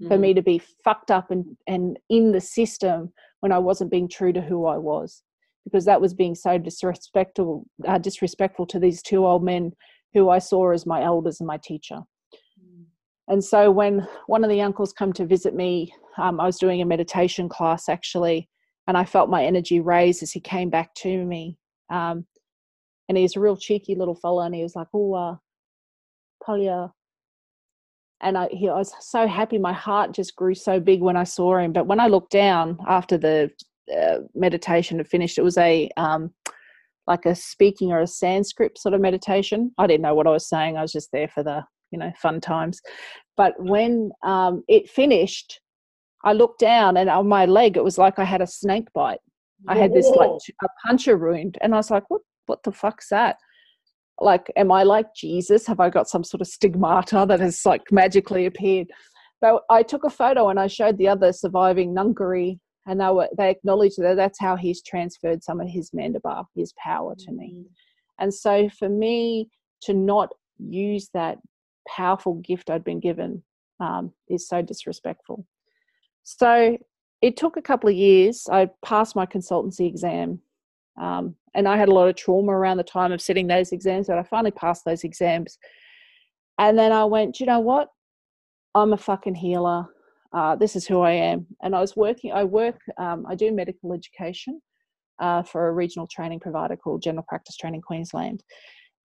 [0.00, 0.08] mm.
[0.08, 4.08] for me to be fucked up and, and in the system when I wasn't being
[4.08, 5.22] true to who I was
[5.64, 9.72] because that was being so disrespectful uh, disrespectful to these two old men
[10.14, 12.00] who I saw as my elders and my teacher.
[12.60, 12.84] Mm.
[13.28, 16.82] And so when one of the uncles come to visit me, um, I was doing
[16.82, 18.48] a meditation class actually,
[18.88, 21.56] and I felt my energy raise as he came back to me.
[21.90, 22.26] Um,
[23.08, 25.36] and he's a real cheeky little fella, and he was like, "Oh, uh,
[26.44, 26.92] Polya."
[28.20, 29.58] And I, he, I was so happy.
[29.58, 31.72] My heart just grew so big when I saw him.
[31.72, 33.52] But when I looked down after the
[33.96, 35.38] uh, meditation had finished.
[35.38, 36.32] It was a um,
[37.06, 39.72] like a speaking or a Sanskrit sort of meditation.
[39.78, 40.76] I didn't know what I was saying.
[40.76, 42.80] I was just there for the you know fun times.
[43.36, 45.60] But when um, it finished,
[46.24, 49.20] I looked down and on my leg it was like I had a snake bite.
[49.66, 50.30] I had this like
[50.62, 52.22] a puncture wound, and I was like, "What?
[52.46, 53.38] What the fuck's that?"
[54.20, 55.66] Like, am I like Jesus?
[55.66, 58.88] Have I got some sort of stigmata that has like magically appeared?
[59.40, 63.28] But I took a photo and I showed the other surviving Ngangkari and they were
[63.36, 67.38] they acknowledged that that's how he's transferred some of his mandapa, his power to mm-hmm.
[67.38, 67.64] me.
[68.18, 69.50] And so for me
[69.82, 71.38] to not use that
[71.86, 73.44] powerful gift I'd been given
[73.78, 75.46] um, is so disrespectful.
[76.36, 76.76] So
[77.22, 78.46] it took a couple of years.
[78.50, 80.40] I passed my consultancy exam,
[81.00, 84.08] um, and I had a lot of trauma around the time of sitting those exams.
[84.08, 85.58] But I finally passed those exams,
[86.58, 87.40] and then I went.
[87.40, 87.88] You know what?
[88.74, 89.88] I'm a fucking healer
[90.32, 91.46] uh, this is who I am.
[91.62, 94.60] And I was working, I work, um, I do medical education
[95.18, 98.42] uh, for a regional training provider called General Practice Training Queensland.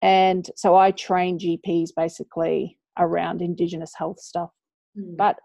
[0.00, 4.50] And so I train GPs basically around Indigenous health stuff.
[4.98, 5.16] Mm.
[5.16, 5.36] But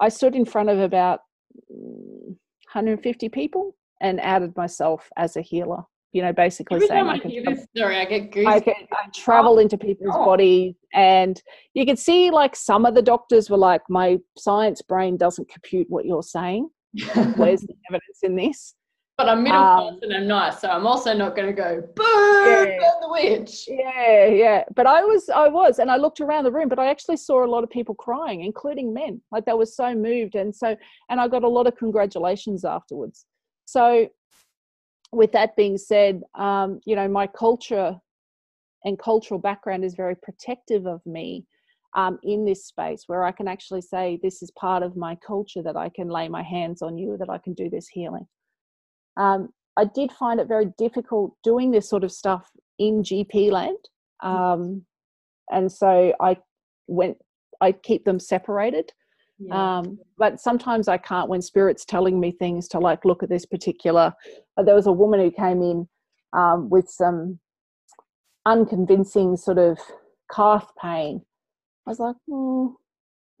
[0.00, 1.20] I stood in front of about
[1.68, 7.44] 150 people and outed myself as a healer you know, basically Every saying I can,
[7.44, 8.46] this story, I get goosebumps.
[8.46, 10.24] I can I travel into people's oh.
[10.24, 11.42] bodies, and
[11.74, 15.90] you can see like some of the doctors were like, "My science brain doesn't compute
[15.90, 16.70] what you're saying.
[17.34, 18.74] Where's the evidence in this?"
[19.18, 21.80] But I'm middle um, class and I'm nice, so I'm also not going to go
[21.96, 23.68] boom, yeah, the witch.
[23.68, 24.64] Yeah, yeah.
[24.74, 27.44] But I was, I was, and I looked around the room, but I actually saw
[27.44, 29.20] a lot of people crying, including men.
[29.30, 30.76] Like they were so moved, and so,
[31.08, 33.26] and I got a lot of congratulations afterwards.
[33.66, 34.08] So
[35.12, 37.96] with that being said, um, you know, my culture
[38.84, 41.46] and cultural background is very protective of me
[41.94, 45.62] um, in this space where I can actually say, this is part of my culture
[45.62, 48.26] that I can lay my hands on you, that I can do this healing.
[49.16, 53.78] Um, I did find it very difficult doing this sort of stuff in GP land.
[54.22, 54.28] Mm.
[54.28, 54.84] Um,
[55.50, 56.36] and so I
[56.86, 57.18] went,
[57.60, 58.92] I keep them separated.
[59.38, 59.78] Yeah.
[59.78, 63.44] Um, but sometimes I can't when spirit's telling me things to like look at this
[63.44, 64.14] particular.
[64.56, 65.88] Uh, there was a woman who came in
[66.32, 67.40] um, with some
[68.46, 69.78] unconvincing sort of
[70.32, 71.22] calf pain.
[71.86, 72.74] I was like, mm,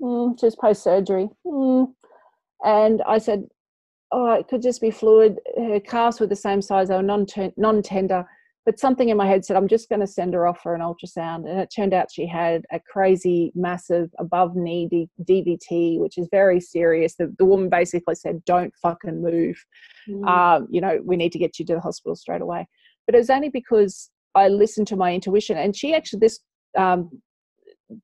[0.02, 1.28] mm, just post surgery.
[1.46, 1.92] Mm.
[2.64, 3.44] And I said,
[4.14, 5.38] oh, it could just be fluid.
[5.56, 8.26] Her calves were the same size, they were non non tender
[8.64, 10.80] but something in my head said i'm just going to send her off for an
[10.80, 16.18] ultrasound and it turned out she had a crazy massive above knee D- dvt which
[16.18, 19.62] is very serious the, the woman basically said don't fucking move
[20.08, 20.26] mm.
[20.26, 22.66] um, you know we need to get you to the hospital straight away
[23.06, 26.40] but it was only because i listened to my intuition and she actually this
[26.76, 27.10] um,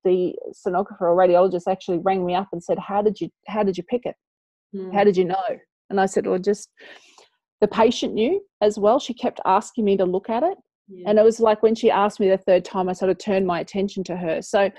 [0.05, 3.77] the sonographer or radiologist actually rang me up and said how did you how did
[3.77, 4.15] you pick it
[4.75, 4.93] mm.
[4.95, 5.59] how did you know
[5.91, 6.71] and i said well just
[7.61, 8.99] the patient knew as well.
[8.99, 10.57] She kept asking me to look at it.
[10.89, 11.11] Yeah.
[11.11, 13.47] And it was like when she asked me the third time, I sort of turned
[13.47, 14.43] my attention to her.
[14.43, 14.71] So,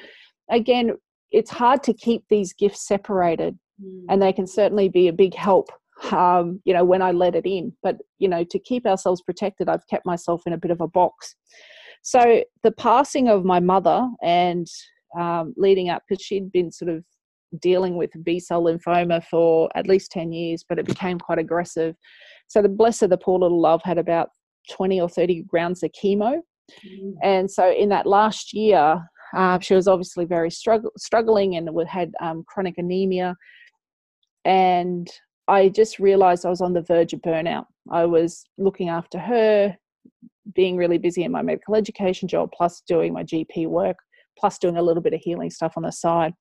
[0.50, 0.92] again,
[1.32, 4.06] it's hard to keep these gifts separated, mm.
[4.10, 5.70] and they can certainly be a big help,
[6.12, 7.72] um, you know, when I let it in.
[7.82, 10.88] But, you know, to keep ourselves protected, I've kept myself in a bit of a
[10.88, 11.36] box.
[12.02, 14.68] So, the passing of my mother and
[15.18, 17.06] um, leading up, because she'd been sort of
[17.60, 21.96] dealing with B cell lymphoma for at least 10 years, but it became quite aggressive.
[22.48, 24.30] So the bless of the poor little love had about
[24.72, 26.40] 20 or 30 rounds of chemo.
[26.86, 27.14] Mm.
[27.24, 29.02] And so in that last year,
[29.34, 33.36] Uh, she was obviously very struggle, struggling and had um, chronic anemia.
[34.44, 35.08] And
[35.48, 37.66] I just realized I was on the verge of burnout.
[37.90, 39.78] I was looking after her,
[40.54, 43.98] being really busy in my medical education job, plus doing my GP work,
[44.38, 46.34] plus doing a little bit of healing stuff on the side.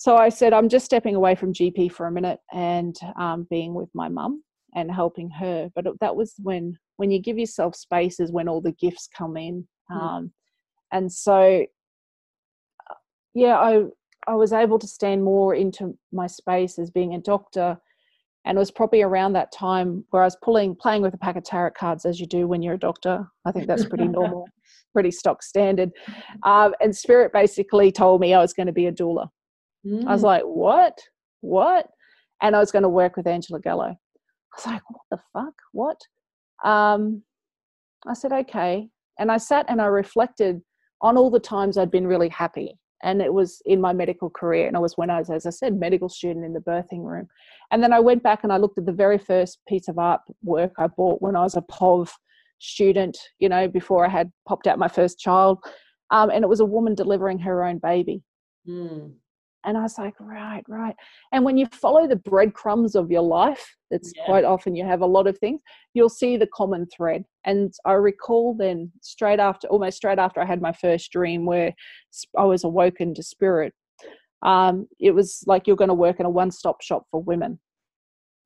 [0.00, 3.74] So I said, I'm just stepping away from GP for a minute and um, being
[3.74, 4.42] with my mum
[4.74, 5.68] and helping her.
[5.74, 9.36] But that was when when you give yourself space is when all the gifts come
[9.36, 9.68] in.
[9.90, 10.00] Mm.
[10.00, 10.32] Um,
[10.90, 11.66] and so,
[13.34, 13.82] yeah, I
[14.26, 17.76] I was able to stand more into my space as being a doctor.
[18.46, 21.36] And it was probably around that time where I was pulling, playing with a pack
[21.36, 23.26] of tarot cards as you do when you're a doctor.
[23.44, 24.48] I think that's pretty normal,
[24.94, 25.90] pretty stock standard.
[26.42, 29.28] Um, and Spirit basically told me I was going to be a doula.
[29.86, 30.06] Mm.
[30.06, 30.26] I was mm.
[30.26, 30.98] like, what?
[31.40, 31.86] What?
[32.42, 33.86] And I was going to work with Angela Gallo.
[33.88, 35.54] I was like, what the fuck?
[35.72, 36.00] What?
[36.64, 37.22] Um,
[38.06, 38.88] I said, okay.
[39.18, 40.60] And I sat and I reflected
[41.02, 42.78] on all the times I'd been really happy.
[43.02, 44.66] And it was in my medical career.
[44.66, 47.28] And it was when I was, as I said, medical student in the birthing room.
[47.70, 50.20] And then I went back and I looked at the very first piece of art
[50.42, 52.10] work I bought when I was a POV
[52.58, 55.58] student, you know, before I had popped out my first child.
[56.10, 58.22] Um, and it was a woman delivering her own baby.
[58.68, 59.12] Mm.
[59.64, 60.96] And I was like, right, right.
[61.32, 64.24] And when you follow the breadcrumbs of your life, it's yeah.
[64.24, 65.60] quite often you have a lot of things,
[65.92, 67.24] you'll see the common thread.
[67.44, 71.74] And I recall then, straight after, almost straight after I had my first dream where
[72.38, 73.74] I was awoken to spirit,
[74.42, 77.58] um, it was like you're going to work in a one stop shop for women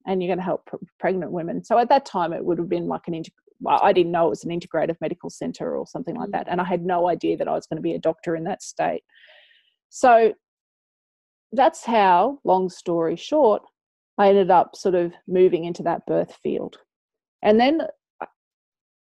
[0.06, 1.64] and you're going to help pr- pregnant women.
[1.64, 4.26] So at that time, it would have been like an integ- well, I didn't know
[4.26, 6.32] it was an integrative medical center or something like mm.
[6.32, 6.48] that.
[6.48, 8.62] And I had no idea that I was going to be a doctor in that
[8.62, 9.04] state.
[9.90, 10.34] So
[11.54, 13.62] that's how, long story short,
[14.18, 16.76] I ended up sort of moving into that birth field.
[17.42, 17.82] And then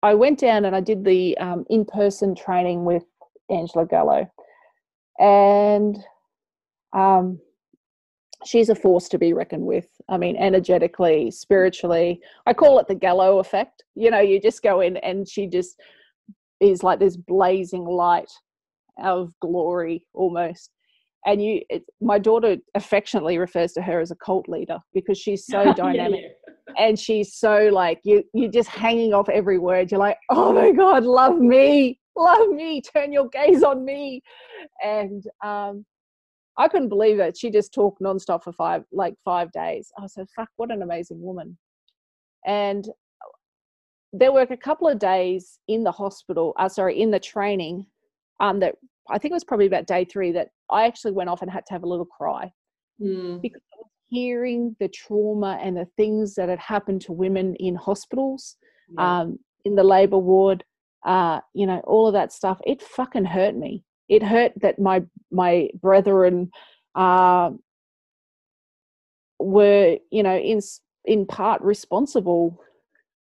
[0.01, 3.03] I went down and I did the um, in person training with
[3.49, 4.29] Angela Gallo.
[5.19, 5.97] And
[6.93, 7.39] um,
[8.45, 9.87] she's a force to be reckoned with.
[10.09, 12.19] I mean, energetically, spiritually.
[12.45, 13.83] I call it the Gallo effect.
[13.95, 15.79] You know, you just go in and she just
[16.59, 18.31] is like this blazing light
[19.03, 20.71] of glory almost
[21.25, 25.45] and you it, my daughter affectionately refers to her as a cult leader because she's
[25.45, 26.85] so dynamic yeah, yeah.
[26.87, 29.91] and she's so like you you're just hanging off every word.
[29.91, 34.21] You're like oh my god love me love me turn your gaze on me.
[34.83, 35.85] And um
[36.57, 37.37] i couldn't believe it.
[37.37, 39.91] She just talked nonstop for five like five days.
[39.99, 41.57] I said fuck what an amazing woman.
[42.45, 42.87] And
[44.13, 47.85] there were a couple of days in the hospital uh, sorry in the training
[48.39, 48.75] um that
[49.09, 51.65] I think it was probably about day three that I actually went off and had
[51.67, 52.51] to have a little cry
[53.01, 53.41] mm.
[53.41, 53.61] because
[54.07, 58.55] hearing the trauma and the things that had happened to women in hospitals,
[58.97, 60.63] um, in the labor ward,
[61.05, 62.59] uh, you know, all of that stuff.
[62.65, 63.83] It fucking hurt me.
[64.09, 66.51] It hurt that my my brethren
[66.93, 67.51] uh,
[69.39, 70.61] were, you know, in
[71.05, 72.59] in part responsible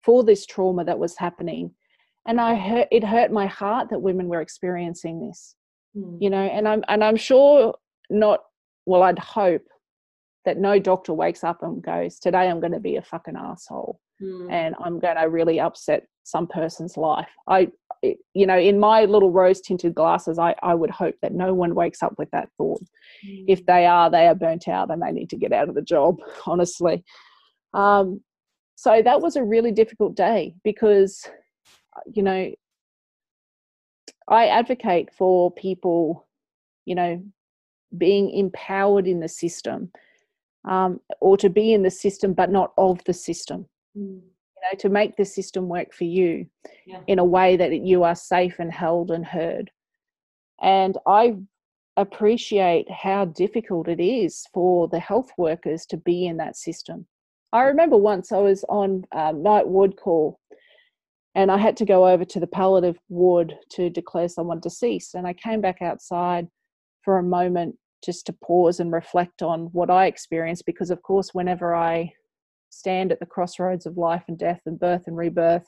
[0.03, 1.71] for this trauma that was happening
[2.27, 5.55] and i hurt it hurt my heart that women were experiencing this
[5.95, 6.17] mm.
[6.19, 7.73] you know and i'm and i'm sure
[8.09, 8.41] not
[8.85, 9.63] well i'd hope
[10.45, 13.99] that no doctor wakes up and goes today i'm going to be a fucking asshole
[14.21, 14.51] mm.
[14.51, 17.67] and i'm going to really upset some person's life i
[18.33, 21.73] you know in my little rose tinted glasses i i would hope that no one
[21.75, 22.81] wakes up with that thought
[23.25, 23.45] mm.
[23.47, 25.81] if they are they are burnt out and they need to get out of the
[25.81, 27.03] job honestly
[27.73, 28.21] um
[28.75, 31.25] so that was a really difficult day because
[32.11, 32.51] you know
[34.27, 36.27] I advocate for people,
[36.85, 37.23] you know,
[37.97, 39.91] being empowered in the system
[40.65, 43.67] um, or to be in the system but not of the system.
[43.97, 44.21] Mm.
[44.21, 46.47] You know, to make the system work for you
[46.85, 47.01] yeah.
[47.07, 49.71] in a way that you are safe and held and heard.
[50.61, 51.35] And I
[51.97, 57.05] appreciate how difficult it is for the health workers to be in that system.
[57.51, 60.39] I remember once I was on um, night ward call
[61.35, 65.15] and I had to go over to the palliative ward to declare someone deceased.
[65.15, 66.47] And I came back outside
[67.03, 67.75] for a moment
[68.05, 72.13] just to pause and reflect on what I experienced because, of course, whenever I
[72.69, 75.67] stand at the crossroads of life and death and birth and rebirth,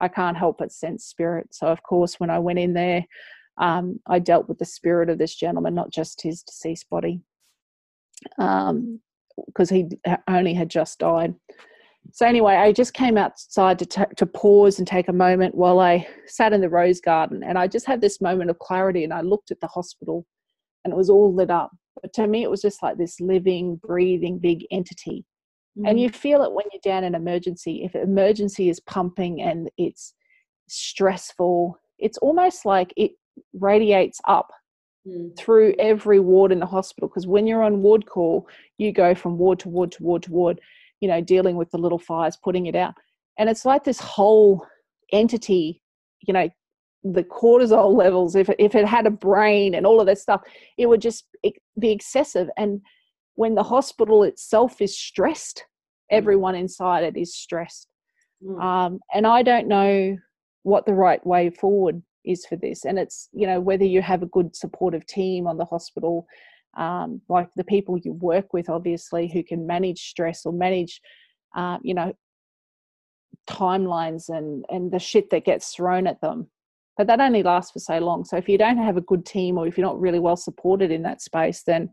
[0.00, 1.48] I can't help but sense spirit.
[1.52, 3.04] So, of course, when I went in there,
[3.58, 7.20] um, I dealt with the spirit of this gentleman, not just his deceased body,
[8.36, 9.00] because um,
[9.70, 9.88] he
[10.28, 11.34] only had just died.
[12.12, 15.80] So anyway, I just came outside to, t- to pause and take a moment while
[15.80, 19.04] I sat in the rose garden, and I just had this moment of clarity.
[19.04, 20.26] And I looked at the hospital,
[20.84, 21.70] and it was all lit up.
[22.02, 25.24] But to me, it was just like this living, breathing, big entity.
[25.76, 25.86] Mm-hmm.
[25.86, 27.84] And you feel it when you're down in emergency.
[27.84, 30.14] If emergency is pumping and it's
[30.68, 33.12] stressful, it's almost like it
[33.54, 34.50] radiates up
[35.06, 35.36] mm.
[35.36, 37.08] through every ward in the hospital.
[37.08, 38.48] Because when you're on ward call,
[38.78, 40.60] you go from ward to ward to ward to ward,
[41.00, 42.94] you know, dealing with the little fires, putting it out.
[43.38, 44.66] And it's like this whole
[45.12, 45.82] entity,
[46.26, 46.48] you know,
[47.04, 50.42] the cortisol levels, if, if it had a brain and all of that stuff,
[50.76, 51.26] it would just
[51.78, 52.48] be excessive.
[52.56, 52.80] And
[53.34, 56.16] when the hospital itself is stressed, mm.
[56.16, 57.88] everyone inside it is stressed.
[58.42, 58.62] Mm.
[58.62, 60.16] Um, and I don't know
[60.62, 62.84] what the right way forward is for this.
[62.84, 66.26] And it's, you know, whether you have a good supportive team on the hospital,
[66.76, 71.00] um, like the people you work with, obviously, who can manage stress or manage,
[71.56, 72.12] uh, you know,
[73.48, 76.48] timelines and, and the shit that gets thrown at them.
[76.96, 78.24] But that only lasts for so long.
[78.24, 80.90] So if you don't have a good team or if you're not really well supported
[80.90, 81.90] in that space, then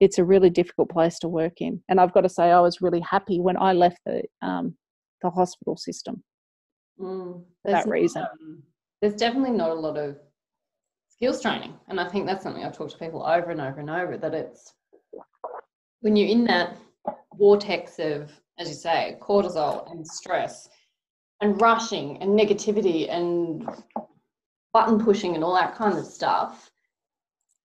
[0.00, 1.82] it's a really difficult place to work in.
[1.88, 4.76] And I've got to say, I was really happy when I left the um,
[5.22, 6.22] the hospital system
[7.00, 8.22] mm, for that reason.
[8.22, 8.62] Um,
[9.00, 10.16] there's definitely not a lot of
[11.16, 13.90] skills training, and I think that's something I've talked to people over and over and
[13.90, 14.72] over that it's
[16.00, 16.76] when you're in that
[17.36, 20.68] vortex of, as you say, cortisol and stress
[21.40, 23.68] and rushing and negativity and
[24.72, 26.70] button pushing and all that kind of stuff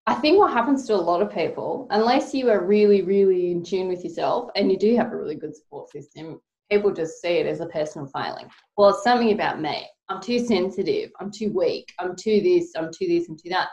[0.08, 3.64] I think what happens to a lot of people, unless you are really, really in
[3.64, 6.42] tune with yourself and you do have a really good support system,
[6.72, 8.50] people just see it as a personal failing.
[8.78, 9.86] Well, it's something about me.
[10.10, 11.12] I'm too sensitive.
[11.20, 11.92] I'm too weak.
[12.00, 12.72] I'm too this.
[12.76, 13.28] I'm too this.
[13.28, 13.68] I'm too that.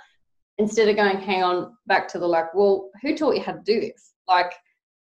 [0.59, 3.63] Instead of going, hang on, back to the like, well, who taught you how to
[3.65, 4.13] do this?
[4.27, 4.53] Like,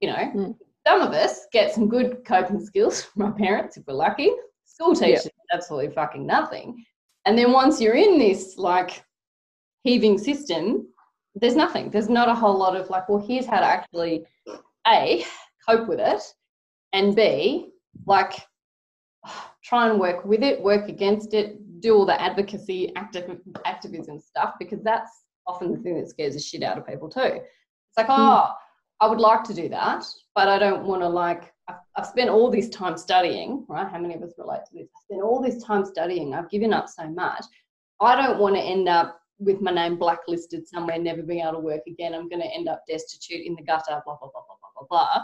[0.01, 0.57] you know, mm.
[0.87, 4.31] some of us get some good coping skills from our parents if we're lucky.
[4.65, 6.85] School teachers, absolutely fucking nothing.
[7.27, 9.05] And then once you're in this like
[9.85, 10.89] heaving system,
[11.37, 11.91] there's nothing.
[11.91, 14.25] There's not a whole lot of like, well, here's how to actually
[14.87, 15.25] A,
[15.67, 16.23] cope with it,
[16.93, 17.71] and B,
[18.07, 18.33] like
[19.63, 24.55] try and work with it, work against it, do all the advocacy, active, activism stuff,
[24.59, 25.11] because that's
[25.47, 27.21] often the thing that scares the shit out of people too.
[27.21, 28.51] It's like, oh,
[29.01, 32.31] I would like to do that, but I don't want to like, I've, I've spent
[32.31, 33.89] all this time studying, right?
[33.89, 34.89] How many of us relate to this?
[34.97, 37.45] I've spent all this time studying, I've given up so much.
[38.01, 41.59] I don't want to end up with my name blacklisted somewhere, never being able to
[41.59, 42.15] work again.
[42.15, 44.87] I'm going to end up destitute in the gutter, blah, blah, blah, blah, blah, blah,
[44.89, 45.23] blah.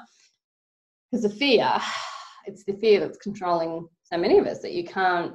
[1.10, 1.72] Because the fear,
[2.46, 5.34] it's the fear that's controlling so many of us that you can't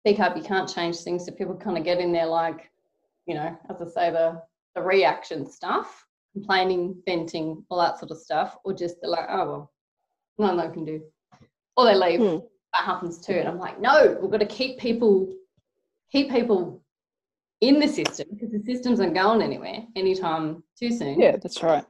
[0.00, 1.26] speak up, you can't change things.
[1.26, 2.70] So people kind of get in there like,
[3.26, 4.40] you know, as I say, the,
[4.74, 9.70] the reaction stuff, complaining, venting, all that sort of stuff, or just they're like, oh,
[10.36, 11.02] well, no one can do.
[11.76, 12.20] Or they leave.
[12.20, 12.38] Hmm.
[12.74, 13.32] That happens too.
[13.32, 15.32] And I'm like, no, we've got to keep people,
[16.12, 16.82] keep people
[17.60, 21.20] in the system because the systems aren't going anywhere anytime too soon.
[21.20, 21.84] Yeah, that's right.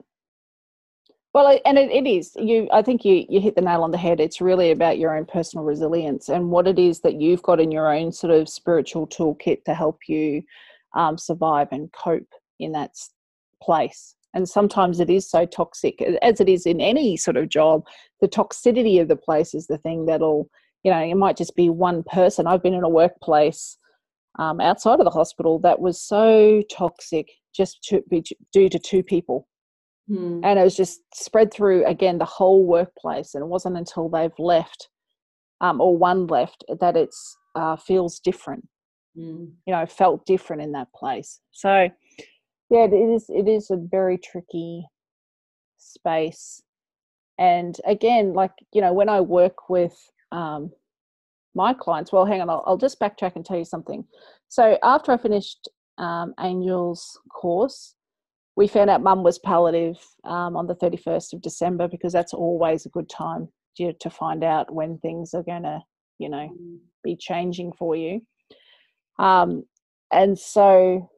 [1.39, 2.33] Well, and it, it is.
[2.35, 4.19] You, I think you you hit the nail on the head.
[4.19, 7.71] It's really about your own personal resilience and what it is that you've got in
[7.71, 10.43] your own sort of spiritual toolkit to help you
[10.97, 12.27] um, survive and cope
[12.59, 12.91] in that
[13.63, 14.17] place.
[14.35, 17.87] And sometimes it is so toxic, as it is in any sort of job.
[18.21, 20.51] The toxicity of the place is the thing that'll,
[20.83, 22.49] you know, it might just be one person.
[22.49, 23.79] I've been in a workplace
[24.41, 29.05] um, outside of the hospital that was so toxic just to be due to two
[29.05, 29.48] people.
[30.09, 30.41] Hmm.
[30.43, 33.35] And it was just spread through again the whole workplace.
[33.35, 34.89] And it wasn't until they've left
[35.61, 37.15] um, or one left that it
[37.55, 38.67] uh, feels different.
[39.17, 39.53] Mm.
[39.67, 41.41] You know, felt different in that place.
[41.51, 41.89] So,
[42.71, 43.27] yeah, it is.
[43.29, 44.87] It is a very tricky
[45.77, 46.63] space.
[47.39, 49.97] And again, like you know, when I work with
[50.33, 50.71] um,
[51.55, 54.05] my clients, well, hang on, I'll, I'll just backtrack and tell you something.
[54.49, 57.95] So after I finished um, Angel's course,
[58.59, 62.85] we found out mum was palliative um, on the 31st of December because that's always
[62.85, 65.79] a good time to, to find out when things are going to,
[66.19, 66.51] you know,
[67.05, 68.21] be changing for you.
[69.21, 69.63] Um,
[70.13, 71.09] and so,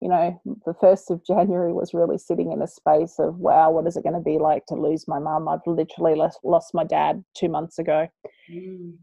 [0.00, 3.86] you know, the 1st of January was really sitting in a space of, wow, what
[3.86, 5.46] is it going to be like to lose my mum?
[5.46, 8.08] I've literally lost, lost my dad two months ago.
[8.52, 8.94] Mm.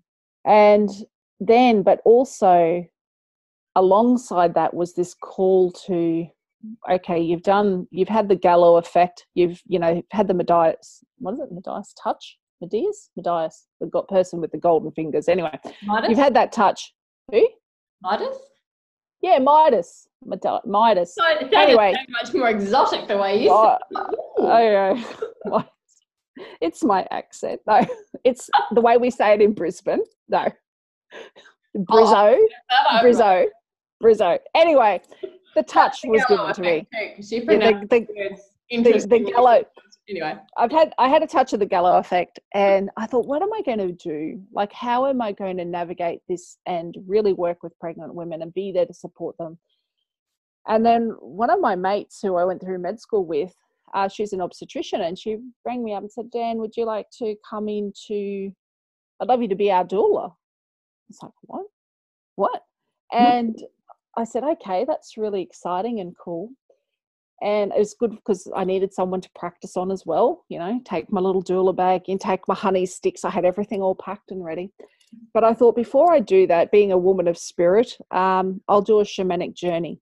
[0.43, 0.89] And
[1.39, 2.85] then, but also
[3.73, 6.27] alongside that was this call to,
[6.89, 11.34] okay, you've done, you've had the Gallo effect, you've, you know, had the Medias, what
[11.34, 12.38] is it, Medias touch?
[12.61, 13.09] Medias?
[13.15, 15.28] Medias, the got person with the golden fingers.
[15.28, 16.09] Anyway, Midas?
[16.09, 16.93] you've had that touch.
[17.32, 17.47] Who?
[18.01, 18.38] Midas?
[19.22, 20.07] Yeah, Midas.
[20.65, 21.15] Midas.
[21.15, 24.05] So anyway, so much more exotic the way you oh, said.
[24.38, 25.63] Oh, yeah.
[26.61, 27.61] it's my accent.
[27.68, 27.86] No,
[28.24, 30.03] it's the way we say it in Brisbane.
[30.30, 30.47] No,
[31.76, 32.38] Brizzo,
[32.72, 33.45] oh, Brizzo,
[34.03, 34.39] Brizzo.
[34.55, 35.01] Anyway,
[35.58, 36.88] the touch was given to me.
[37.22, 37.58] She the,
[37.89, 38.08] the,
[38.70, 39.64] the, the Gallo.
[40.10, 43.41] Anyway, I've had I had a touch of the Gallo effect, and I thought, what
[43.41, 44.41] am I going to do?
[44.53, 48.53] Like, how am I going to navigate this and really work with pregnant women and
[48.53, 49.58] be there to support them?
[50.68, 53.53] And then one of my mates who I went through med school with,
[53.93, 57.08] uh, she's an obstetrician, and she rang me up and said, Dan, would you like
[57.20, 58.51] to come into,
[59.20, 60.34] I'd love you to be our doula.
[61.10, 61.66] It's like, what?
[62.36, 62.62] What?
[63.12, 63.58] And
[64.18, 66.49] I said, okay, that's really exciting and cool.
[67.41, 70.43] And it was good because I needed someone to practice on as well.
[70.49, 73.24] You know, take my little doula bag in, take my honey sticks.
[73.24, 74.72] I had everything all packed and ready.
[75.34, 78.99] But I thought before I do that, being a woman of spirit, um, I'll do
[78.99, 79.99] a shamanic journey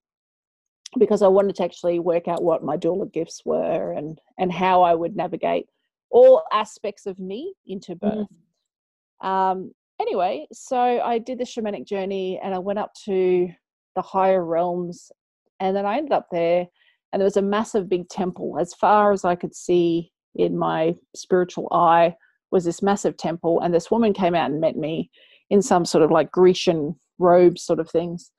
[0.98, 4.82] because I wanted to actually work out what my doula gifts were and and how
[4.82, 5.68] I would navigate
[6.10, 8.28] all aspects of me into birth.
[9.22, 9.26] Mm.
[9.28, 13.48] Um, anyway, so I did the shamanic journey and I went up to
[13.96, 15.10] the higher realms,
[15.58, 16.66] and then I ended up there,
[17.12, 20.94] and there was a massive big temple as far as I could see in my
[21.16, 22.14] spiritual eye
[22.52, 25.10] was this massive temple, and this woman came out and met me
[25.50, 28.30] in some sort of like Grecian robes, sort of things.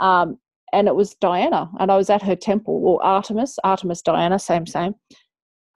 [0.00, 0.38] Um,
[0.72, 4.66] and it was Diana, and I was at her temple, or Artemis, Artemis Diana, same,
[4.66, 4.94] same.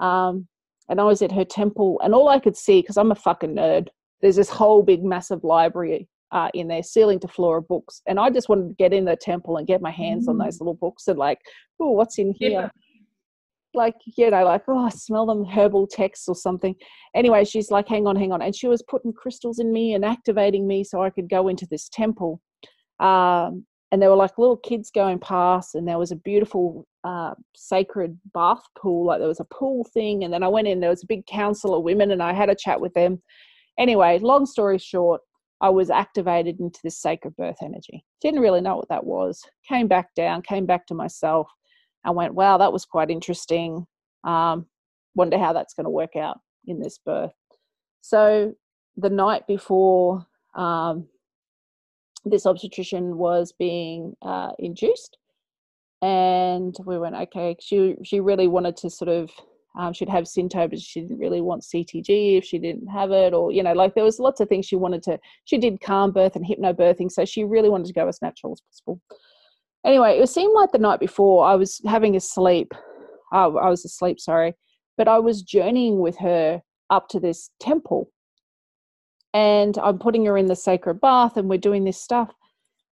[0.01, 0.49] Um,
[0.89, 3.55] and I was at her temple, and all I could see, because I'm a fucking
[3.55, 3.89] nerd,
[4.23, 8.03] there's this whole big massive library uh, in there, ceiling to floor of books.
[8.07, 10.31] And I just wanted to get in the temple and get my hands mm.
[10.31, 11.39] on those little books and like,
[11.81, 12.51] oh, what's in here?
[12.51, 12.69] Yeah.
[13.75, 16.75] Like, you know, like, oh, I smell them herbal texts or something.
[17.15, 18.41] Anyway, she's like, hang on, hang on.
[18.41, 21.67] And she was putting crystals in me and activating me so I could go into
[21.71, 22.41] this temple.
[23.01, 27.35] Um, and there were like little kids going past and there was a beautiful uh,
[27.55, 30.91] sacred bath pool like there was a pool thing and then i went in there
[30.91, 33.23] was a big council of women and i had a chat with them
[33.79, 35.21] anyway long story short
[35.61, 38.05] i was activated into this sacred birth energy.
[38.21, 39.43] Didn't really know what that was.
[39.69, 41.49] Came back down came back to myself.
[42.05, 43.87] And went wow that was quite interesting.
[44.25, 44.67] Um,
[45.15, 47.33] wonder how that's going to work out in this birth.
[48.01, 48.53] So
[48.97, 51.09] the night before um,
[52.25, 55.19] this obstetrician was being uh, induced
[56.03, 59.31] and we went okay she she really wanted to sort of
[59.77, 63.33] um, she'd have synto but she didn't really want ctg if she didn't have it
[63.35, 66.13] or you know like there was lots of things she wanted to she did calm
[66.13, 69.01] birth and hypnobirthing so she really wanted to go as natural as possible
[69.85, 72.73] anyway it seemed like the night before i was having a sleep
[73.33, 74.55] uh, i was asleep sorry
[74.97, 78.11] but i was journeying with her up to this temple
[79.37, 82.33] and I'm putting her in the sacred bath and we're doing this stuff.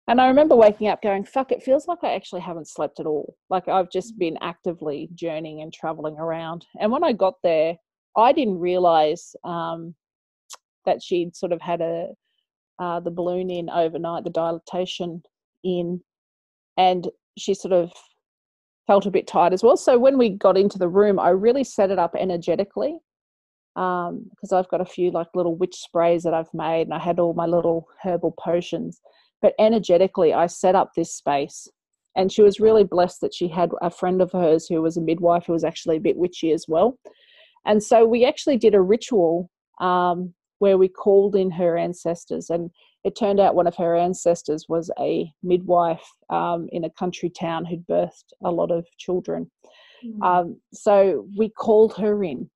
[0.08, 3.06] And I remember waking up going, fuck, it feels like I actually haven't slept at
[3.06, 3.36] all.
[3.50, 4.20] Like I've just mm.
[4.20, 6.66] been actively journeying and traveling around.
[6.80, 7.76] And when I got there,
[8.16, 9.94] I didn't realize um,
[10.86, 12.10] that she'd sort of had a
[12.80, 15.24] uh, the balloon in overnight, the dilatation
[15.64, 16.00] in,
[16.78, 17.92] and she sort of
[18.86, 19.76] felt a bit tired as well.
[19.76, 23.00] So when we got into the room, I really set it up energetically
[23.74, 27.00] because um, I've got a few like little witch sprays that I've made, and I
[27.00, 29.02] had all my little herbal potions.
[29.42, 31.68] But energetically, I set up this space,
[32.16, 35.02] and she was really blessed that she had a friend of hers who was a
[35.02, 36.98] midwife who was actually a bit witchy as well.
[37.66, 42.72] And so we actually did a ritual um, where we called in her ancestors, and
[43.04, 47.66] it turned out one of her ancestors was a midwife um, in a country town
[47.66, 49.52] who'd birthed a lot of children.
[50.04, 50.26] Mm.
[50.26, 52.50] Um, so we called her in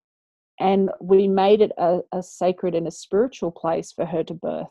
[0.60, 4.68] and we made it a, a sacred and a spiritual place for her to birth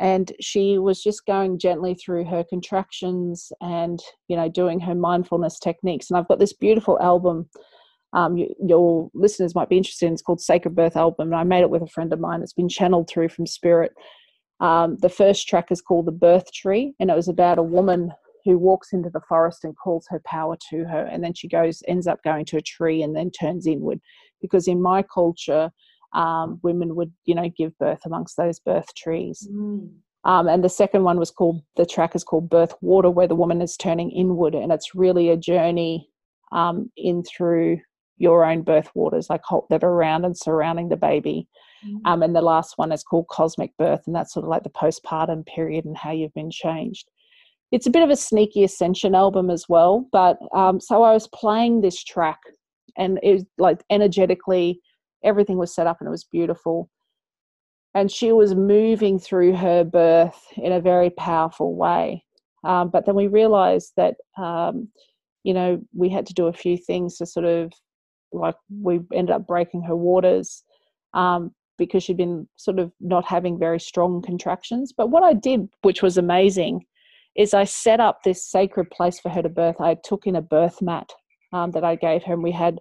[0.00, 5.58] and she was just going gently through her contractions and you know doing her mindfulness
[5.58, 6.10] techniques.
[6.10, 7.48] And i've got this beautiful album
[8.14, 11.44] um, you, your listeners might be interested in it's called sacred birth album and i
[11.44, 12.42] made it with a friend of mine.
[12.42, 13.92] It's been channeled through from spirit.
[14.60, 18.12] Um, the first track is called the birth tree and it was about a woman
[18.44, 21.82] who walks into the forest and calls her power to her and then she goes
[21.86, 24.00] ends up going to a tree and then turns inward.
[24.40, 25.70] Because in my culture,
[26.14, 29.46] um, women would, you know, give birth amongst those birth trees.
[29.50, 29.90] Mm.
[30.24, 33.34] Um, and the second one was called, the track is called Birth Water, where the
[33.34, 34.54] woman is turning inward.
[34.54, 36.10] And it's really a journey
[36.52, 37.78] um, in through
[38.16, 41.48] your own birth waters, like that around and surrounding the baby.
[41.86, 42.00] Mm.
[42.04, 44.70] Um, and the last one is called Cosmic Birth, and that's sort of like the
[44.70, 47.08] postpartum period and how you've been changed.
[47.70, 50.06] It's a bit of a sneaky ascension album as well.
[50.10, 52.38] But um, so I was playing this track
[52.96, 54.80] and it was like energetically
[55.24, 56.90] everything was set up and it was beautiful.
[57.94, 62.24] And she was moving through her birth in a very powerful way.
[62.64, 64.88] Um, but then we realized that um,
[65.44, 67.72] you know we had to do a few things to sort of
[68.32, 70.64] like we ended up breaking her waters
[71.14, 74.92] um, because she'd been sort of not having very strong contractions.
[74.92, 76.84] But what i did which was amazing
[77.36, 79.80] is i set up this sacred place for her to birth.
[79.80, 81.10] I took in a birth mat
[81.52, 82.78] um, that I gave her, and we had,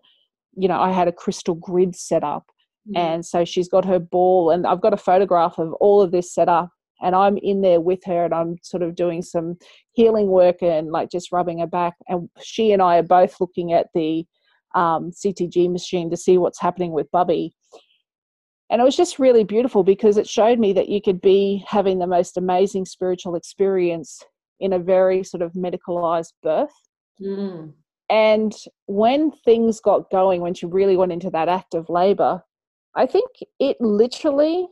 [0.57, 2.49] you know, I had a crystal grid set up,
[2.89, 2.97] mm.
[2.97, 6.33] and so she's got her ball, and I've got a photograph of all of this
[6.33, 6.69] set up,
[7.01, 9.57] and I'm in there with her and I'm sort of doing some
[9.93, 11.93] healing work and like just rubbing her back.
[12.07, 14.25] And she and I are both looking at the
[14.75, 17.53] um, CTG machine to see what's happening with Bubby.
[18.69, 21.99] And it was just really beautiful because it showed me that you could be having
[21.99, 24.21] the most amazing spiritual experience
[24.59, 26.73] in a very sort of medicalized birth.
[27.21, 27.73] Mm.
[28.09, 28.53] And
[28.85, 32.43] when things got going, when she really went into that active labor,
[32.95, 33.29] I think
[33.59, 34.67] it literally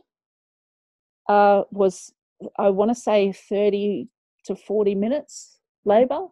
[1.28, 2.12] uh, was,
[2.58, 4.08] I want to say, 30
[4.44, 6.26] to 40 minutes labor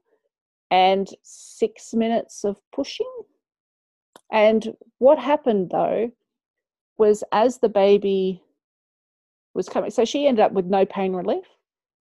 [0.71, 3.11] and six minutes of pushing.
[4.33, 6.11] And what happened though
[6.99, 8.43] was as the baby
[9.55, 11.45] was coming, so she ended up with no pain relief.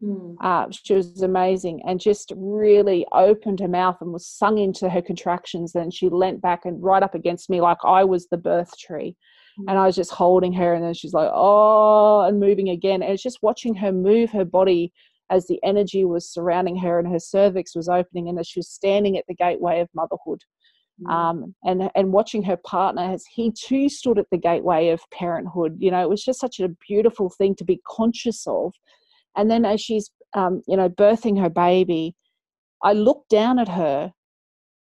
[0.03, 0.35] Mm.
[0.41, 5.01] Uh, she was amazing and just really opened her mouth and was sung into her
[5.01, 5.71] contractions.
[5.71, 9.15] Then she leant back and right up against me like I was the birth tree.
[9.59, 9.65] Mm.
[9.69, 13.03] And I was just holding her, and then she's like, oh, and moving again.
[13.03, 14.91] And it's just watching her move her body
[15.29, 18.69] as the energy was surrounding her and her cervix was opening, and as she was
[18.69, 20.41] standing at the gateway of motherhood.
[21.01, 21.11] Mm.
[21.11, 25.77] Um, and and watching her partner as he too stood at the gateway of parenthood.
[25.79, 28.73] You know, it was just such a beautiful thing to be conscious of
[29.35, 32.15] and then as she's, um, you know, birthing her baby,
[32.83, 34.13] I looked down at her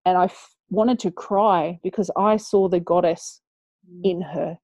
[0.05, 3.41] and I f- wanted to cry because I saw the goddess
[4.03, 4.33] in mm.
[4.33, 4.57] her.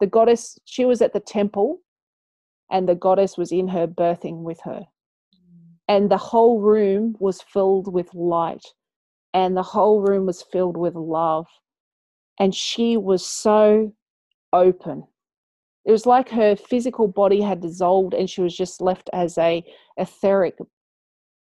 [0.00, 1.78] The goddess, she was at the temple
[2.70, 4.80] and the goddess was in her birthing with her.
[4.80, 5.76] Mm.
[5.88, 8.64] And the whole room was filled with light
[9.32, 11.46] and the whole room was filled with love.
[12.38, 13.92] And she was so
[14.52, 15.04] open
[15.84, 19.62] it was like her physical body had dissolved and she was just left as a
[19.98, 20.56] etheric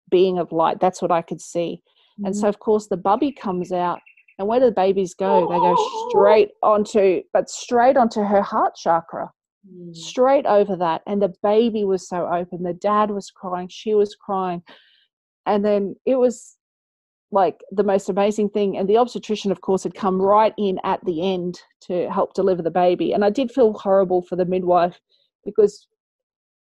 [0.09, 2.25] being of light that's what i could see mm-hmm.
[2.25, 2.49] and so mm-hmm.
[2.49, 3.99] of course the bubby comes out
[4.37, 5.75] and where do the babies go they go
[6.09, 9.29] straight onto but straight onto her heart chakra
[9.67, 9.95] mm.
[9.95, 14.15] straight over that and the baby was so open the dad was crying she was
[14.15, 14.61] crying
[15.45, 16.55] and then it was
[17.32, 18.77] like the most amazing thing.
[18.77, 22.61] And the obstetrician, of course, had come right in at the end to help deliver
[22.61, 23.13] the baby.
[23.13, 24.99] And I did feel horrible for the midwife
[25.45, 25.88] because,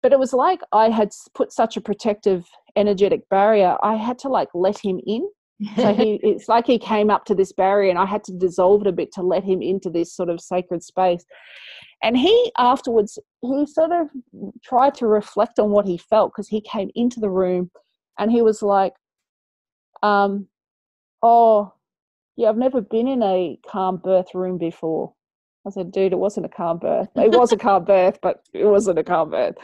[0.02, 2.46] but it was like I had put such a protective,
[2.76, 3.76] energetic barrier.
[3.82, 5.28] I had to like let him in.
[5.76, 8.82] so he, it's like he came up to this barrier and I had to dissolve
[8.82, 11.24] it a bit to let him into this sort of sacred space.
[12.04, 14.08] And he afterwards, he sort of
[14.64, 17.70] tried to reflect on what he felt because he came into the room
[18.18, 18.94] and he was like,
[20.02, 20.48] um,
[21.22, 21.72] Oh,
[22.36, 25.12] yeah, I've never been in a calm birth room before.
[25.66, 27.08] I said, dude, it wasn't a calm birth.
[27.14, 29.54] It was a calm birth, but it wasn't a calm birth.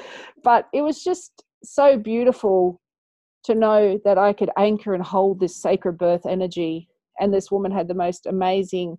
[0.45, 2.81] But it was just so beautiful
[3.45, 6.89] to know that I could anchor and hold this sacred birth energy.
[7.19, 8.99] And this woman had the most amazing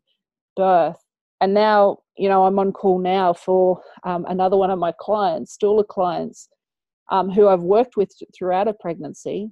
[0.57, 0.97] birth.
[1.39, 5.57] And now, you know, I'm on call now for um, another one of my clients,
[5.62, 6.49] doula clients,
[7.12, 9.51] um, who I've worked with throughout a pregnancy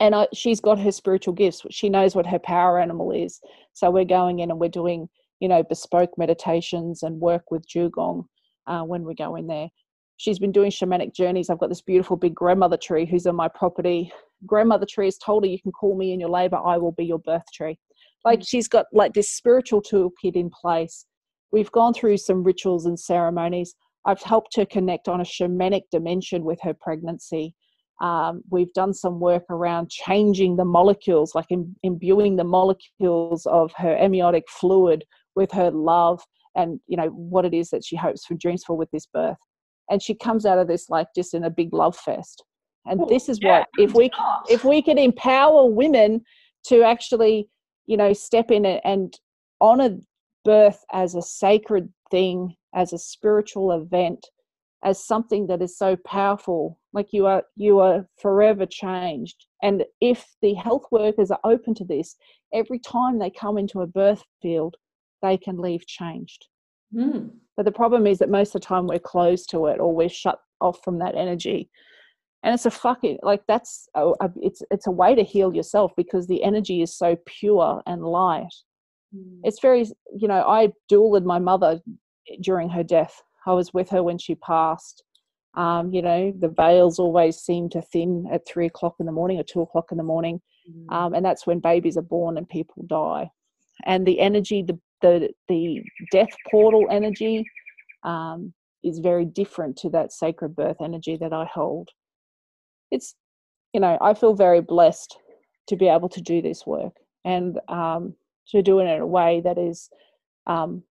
[0.00, 3.40] and I, she's got her spiritual gifts she knows what her power animal is.
[3.74, 8.24] So we're going in and we're doing you know bespoke meditations and work with dugong
[8.66, 9.68] uh, when we go in there.
[10.16, 11.48] She's been doing shamanic journeys.
[11.48, 14.12] I've got this beautiful big grandmother tree who's on my property.
[14.46, 17.04] Grandmother tree has told her you can call me in your labor i will be
[17.04, 17.78] your birth tree.
[18.24, 21.06] Like she's got like this spiritual toolkit in place.
[21.52, 23.74] We've gone through some rituals and ceremonies.
[24.06, 27.54] I've helped her connect on a shamanic dimension with her pregnancy
[28.00, 33.72] um, we've done some work around changing the molecules, like Im- imbuing the molecules of
[33.76, 35.04] her amniotic fluid
[35.36, 36.22] with her love
[36.56, 39.36] and you know what it is that she hopes for, dreams for with this birth.
[39.90, 42.44] And she comes out of this like just in a big love fest.
[42.86, 44.10] And Ooh, this is yeah, what if we
[44.48, 46.22] if we could empower women
[46.66, 47.48] to actually
[47.86, 49.14] you know step in and
[49.60, 49.96] honor
[50.44, 54.26] birth as a sacred thing, as a spiritual event,
[54.82, 59.46] as something that is so powerful like you are you are forever changed.
[59.62, 62.16] And if the health workers are open to this
[62.52, 64.76] every time they come into a birth field
[65.22, 66.46] they can leave changed.
[66.92, 67.30] Mm.
[67.56, 70.08] but the problem is that most of the time we're closed to it or we're
[70.08, 71.70] shut off from that energy.
[72.42, 75.92] And it's a fucking like that's a, a, it's it's a way to heal yourself
[75.96, 78.54] because the energy is so pure and light.
[79.14, 79.40] Mm.
[79.42, 79.84] it's very
[80.16, 81.80] you know i doulaed my mother
[82.40, 85.02] during her death I was with her when she passed.
[85.54, 89.38] Um, you know, the veils always seem to thin at three o'clock in the morning
[89.38, 90.40] or two o'clock in the morning.
[90.70, 90.94] Mm.
[90.94, 93.30] Um, and that's when babies are born and people die.
[93.84, 95.82] And the energy, the the, the
[96.12, 97.44] death portal energy,
[98.04, 101.88] um, is very different to that sacred birth energy that I hold.
[102.90, 103.14] It's,
[103.72, 105.16] you know, I feel very blessed
[105.68, 108.14] to be able to do this work and um,
[108.48, 109.88] to do it in a way that is
[110.46, 110.82] um,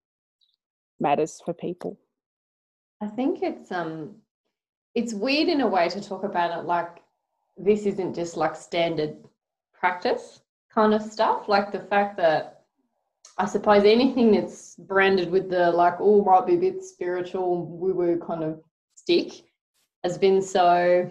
[0.99, 1.99] matters for people.
[3.01, 4.15] I think it's um
[4.95, 7.01] it's weird in a way to talk about it like
[7.57, 9.15] this isn't just like standard
[9.73, 10.41] practice
[10.73, 11.47] kind of stuff.
[11.47, 12.63] Like the fact that
[13.37, 17.93] I suppose anything that's branded with the like, oh, might be a bit spiritual, woo
[17.93, 18.61] woo kind of
[18.95, 19.43] stick
[20.03, 21.09] has been so,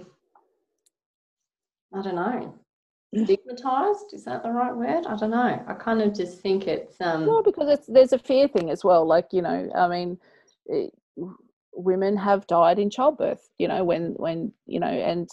[1.95, 2.55] I don't know,
[3.23, 4.13] stigmatized.
[4.13, 5.07] Is that the right word?
[5.07, 5.63] I don't know.
[5.67, 7.01] I kind of just think it's.
[7.01, 9.07] um because it's, there's a fear thing as well.
[9.07, 10.19] Like, you know, I mean,
[10.67, 10.93] it,
[11.79, 15.29] women have died in childbirth, you know, when, when, you know, and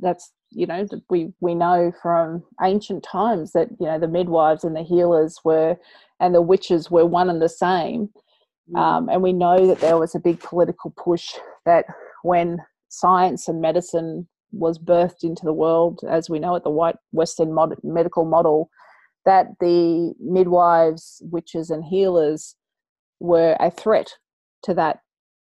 [0.00, 4.76] that's you know we we know from ancient times that you know the midwives and
[4.76, 5.76] the healers were
[6.20, 8.08] and the witches were one and the same
[8.70, 8.78] mm.
[8.78, 11.84] um, and we know that there was a big political push that
[12.22, 12.58] when
[12.88, 17.52] science and medicine was birthed into the world as we know it the white western
[17.52, 18.70] mod- medical model
[19.24, 22.54] that the midwives witches and healers
[23.18, 24.12] were a threat
[24.66, 25.00] to that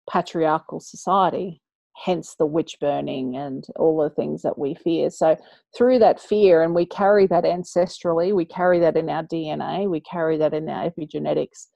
[0.10, 1.62] patriarchal society
[1.96, 5.10] hence the witch burning and all the things that we fear.
[5.10, 5.38] So,
[5.76, 10.02] through that fear, and we carry that ancestrally, we carry that in our DNA, we
[10.02, 11.68] carry that in our epigenetics.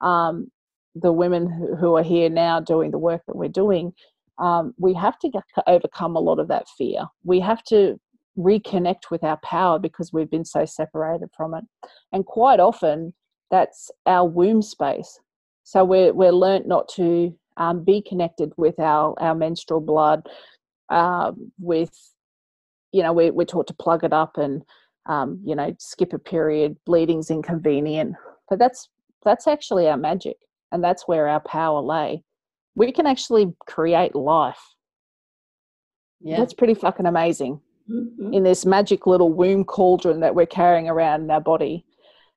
[0.00, 0.50] Um,
[0.94, 3.92] the women who, are here now doing the work that we're doing,
[4.38, 7.04] um, we have to get, overcome a lot of that fear.
[7.22, 8.00] We have to
[8.36, 11.64] reconnect with our power because we've been so separated from it.
[12.12, 13.14] And quite often,
[13.50, 15.20] that's our womb space.
[15.64, 20.26] So we're, we're learnt not to um, be connected with our, our menstrual blood,
[20.88, 21.96] uh, with,
[22.92, 24.62] you know, we're, we're taught to plug it up and,
[25.06, 28.16] um, you know, skip a period, bleeding's inconvenient.
[28.48, 28.88] But that's,
[29.24, 30.36] that's actually our magic
[30.72, 32.24] and that's where our power lay.
[32.74, 34.60] We can actually create life.
[36.20, 36.38] Yeah.
[36.38, 37.60] That's pretty fucking amazing.
[37.90, 38.34] Mm-hmm.
[38.34, 41.84] In this magic little womb cauldron that we're carrying around in our body.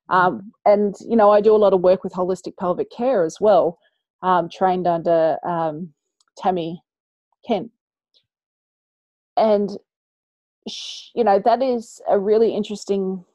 [0.10, 3.38] Um, and you know, I do a lot of work with holistic pelvic care as
[3.39, 3.80] well
[4.24, 5.93] um, trained under um,
[6.41, 6.78] Tami
[7.45, 7.72] Kent.
[9.36, 9.72] And,
[11.14, 13.26] you know, that is a really interesting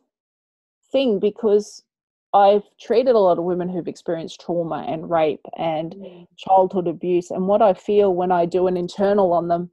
[0.91, 1.85] thing because
[2.33, 6.27] I've treated a lot of women who've experienced trauma and rape and mm.
[6.37, 7.31] childhood abuse.
[7.31, 9.71] And what I feel when I do an internal on them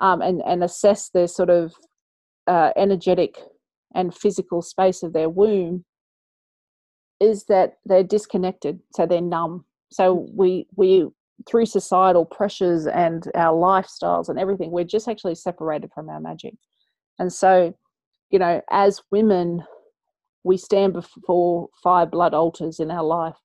[0.00, 1.74] um, and, and assess their sort of
[2.46, 3.36] uh, energetic
[3.94, 5.84] and physical space of their womb
[7.20, 8.80] is that they're disconnected.
[8.94, 9.64] So they're numb.
[9.90, 11.08] So we we
[11.46, 16.54] through societal pressures and our lifestyles and everything, we're just actually separated from our magic.
[17.18, 17.74] And so,
[18.30, 19.64] you know, as women,
[20.44, 23.36] we stand before five blood altars in our life.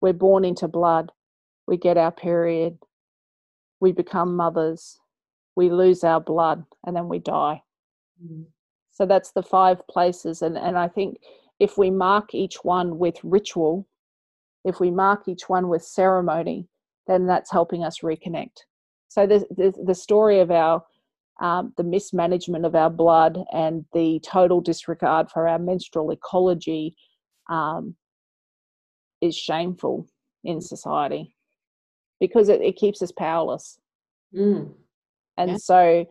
[0.00, 1.10] We're born into blood,
[1.66, 2.78] we get our period,
[3.80, 4.98] we become mothers,
[5.54, 7.62] we lose our blood, and then we die.
[8.22, 8.42] Mm-hmm.
[8.92, 10.42] So that's the five places.
[10.42, 11.18] And, and I think
[11.58, 13.86] if we mark each one with ritual,
[14.64, 16.68] if we mark each one with ceremony,
[17.06, 18.58] then that's helping us reconnect.
[19.08, 20.82] So the the, the story of our
[21.40, 26.96] um, the mismanagement of our blood and the total disregard for our menstrual ecology
[27.50, 27.94] um,
[29.20, 30.06] is shameful
[30.44, 31.34] in society
[32.20, 33.78] because it, it keeps us powerless.
[34.34, 34.72] Mm.
[35.36, 35.56] And yeah.
[35.58, 36.06] so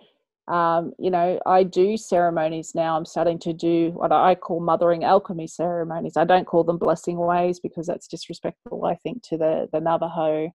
[0.47, 2.95] um, you know, I do ceremonies now.
[2.95, 6.17] I'm starting to do what I call mothering alchemy ceremonies.
[6.17, 10.51] I don't call them blessing ways because that's disrespectful, I think, to the, the Navajo,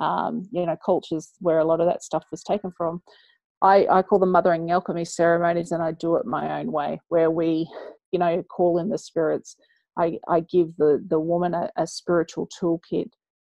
[0.00, 3.02] um, you know, cultures where a lot of that stuff was taken from.
[3.62, 7.30] I, I call them mothering alchemy ceremonies and I do it my own way, where
[7.30, 7.70] we,
[8.10, 9.54] you know, call in the spirits.
[9.96, 13.10] I, I give the, the woman a, a spiritual toolkit.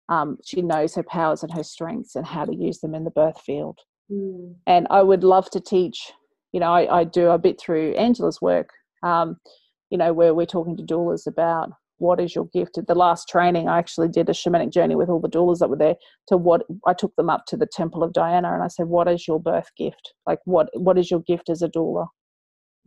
[0.09, 3.11] Um, she knows her powers and her strengths and how to use them in the
[3.11, 3.80] birth field.
[4.12, 4.55] Mm.
[4.66, 6.12] And I would love to teach,
[6.51, 8.70] you know, I, I do a bit through Angela's work,
[9.03, 9.38] um,
[9.89, 12.78] you know, where we're talking to doulas about what is your gift.
[12.78, 15.70] At the last training, I actually did a shamanic journey with all the doulas that
[15.70, 15.95] were there
[16.28, 19.07] to what I took them up to the temple of Diana and I said, what
[19.07, 20.14] is your birth gift?
[20.26, 22.07] Like, what, what is your gift as a doula?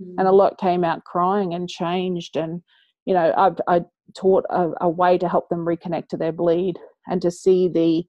[0.01, 0.14] Mm.
[0.18, 2.37] And a lot came out crying and changed.
[2.37, 2.62] And,
[3.05, 3.83] you know, I, I
[4.16, 8.05] taught a, a way to help them reconnect to their bleed and to see the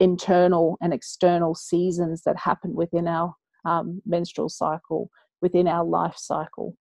[0.00, 3.34] internal and external seasons that happen within our
[3.64, 6.76] um, menstrual cycle, within our life cycle.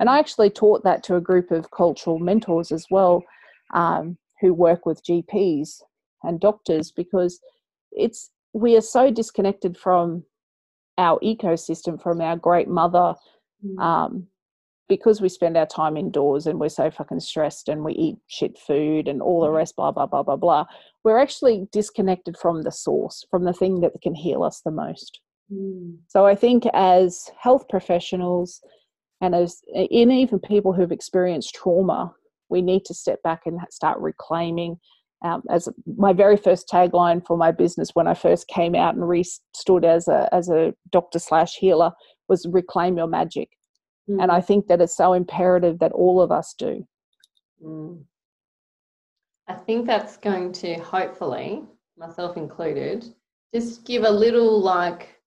[0.00, 0.20] And I mm.
[0.20, 3.22] actually taught that to a group of cultural mentors as well,
[3.74, 5.82] um, who work with GPs
[6.22, 7.40] and doctors because
[7.92, 10.24] it's we are so disconnected from
[10.98, 13.14] our ecosystem, from our great mother,
[13.64, 13.82] mm.
[13.82, 14.26] um,
[14.92, 18.58] because we spend our time indoors and we're so fucking stressed and we eat shit
[18.58, 19.56] food and all the mm-hmm.
[19.56, 20.66] rest, blah, blah, blah, blah, blah,
[21.02, 25.20] we're actually disconnected from the source, from the thing that can heal us the most.
[25.50, 25.96] Mm.
[26.08, 28.60] So I think as health professionals
[29.22, 32.12] and as and even people who've experienced trauma,
[32.50, 34.78] we need to step back and start reclaiming
[35.24, 39.08] um, as my very first tagline for my business when I first came out and
[39.08, 39.24] re
[39.56, 41.92] stood as a as a doctor slash healer
[42.28, 43.48] was reclaim your magic.
[44.08, 44.22] Mm.
[44.22, 46.86] And I think that it's so imperative that all of us do.
[47.64, 48.02] Mm.
[49.48, 51.64] I think that's going to hopefully,
[51.96, 53.06] myself included,
[53.54, 55.20] just give a little like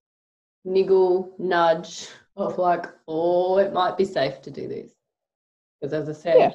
[0.64, 4.92] niggle nudge of like, oh, it might be safe to do this.
[5.80, 6.52] Because as I said, yeah.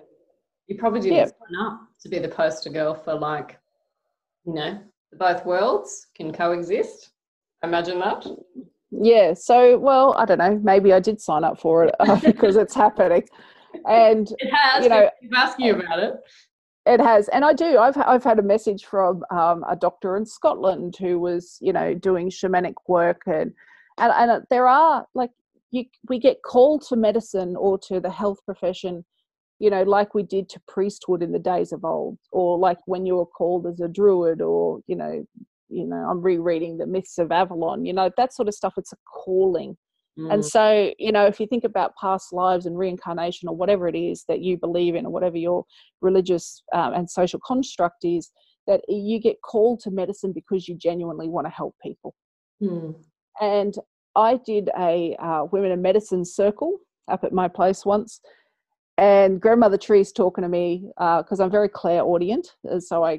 [0.66, 1.24] you probably didn't yeah.
[1.26, 3.58] sign up to be the poster girl for like,
[4.44, 4.80] you know,
[5.12, 7.10] both worlds can coexist.
[7.62, 8.26] Imagine that.
[8.90, 9.34] Yeah.
[9.34, 10.58] So, well, I don't know.
[10.62, 13.24] Maybe I did sign up for it uh, because it's happening.
[13.86, 14.84] And it has.
[14.84, 16.14] You know, keep asking you about it.
[16.86, 17.78] It has, and I do.
[17.78, 21.94] I've I've had a message from um, a doctor in Scotland who was, you know,
[21.94, 23.52] doing shamanic work, and
[23.98, 25.30] and and there are like
[25.70, 29.04] you, we get called to medicine or to the health profession
[29.60, 33.04] you know, like we did to priesthood in the days of old, or like when
[33.04, 35.24] you were called as a druid, or you know,
[35.70, 38.74] you know, I'm rereading the myths of Avalon, you know, that sort of stuff.
[38.76, 39.76] It's a calling.
[40.18, 40.34] Mm.
[40.34, 43.96] And so, you know, if you think about past lives and reincarnation or whatever it
[43.96, 45.64] is that you believe in, or whatever your
[46.00, 48.30] religious um, and social construct is,
[48.66, 52.14] that you get called to medicine because you genuinely want to help people.
[52.62, 52.94] Mm.
[53.40, 53.74] And
[54.16, 56.78] I did a uh, women in medicine circle
[57.10, 58.20] up at my place once,
[59.00, 63.18] and grandmother tree's talking to me because uh, i'm very clairaudient and so i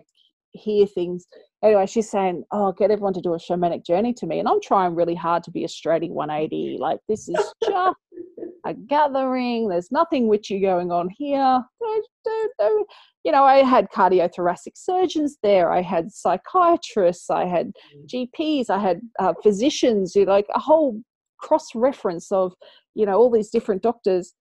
[0.52, 1.26] hear things
[1.64, 4.62] anyway she's saying oh get everyone to do a shamanic journey to me and i'm
[4.62, 7.95] trying really hard to be a straighty 180 like this is just
[8.66, 9.68] a gathering.
[9.68, 11.64] There's nothing witchy going on here.
[13.24, 15.72] You know i had cardiothoracic surgeons there.
[15.72, 17.30] I had psychiatrists.
[17.30, 18.32] I had mm.
[18.36, 20.99] gps i had uh, physicians you know, like a whole
[21.39, 22.53] cross reference of
[22.95, 24.34] you know all these different doctors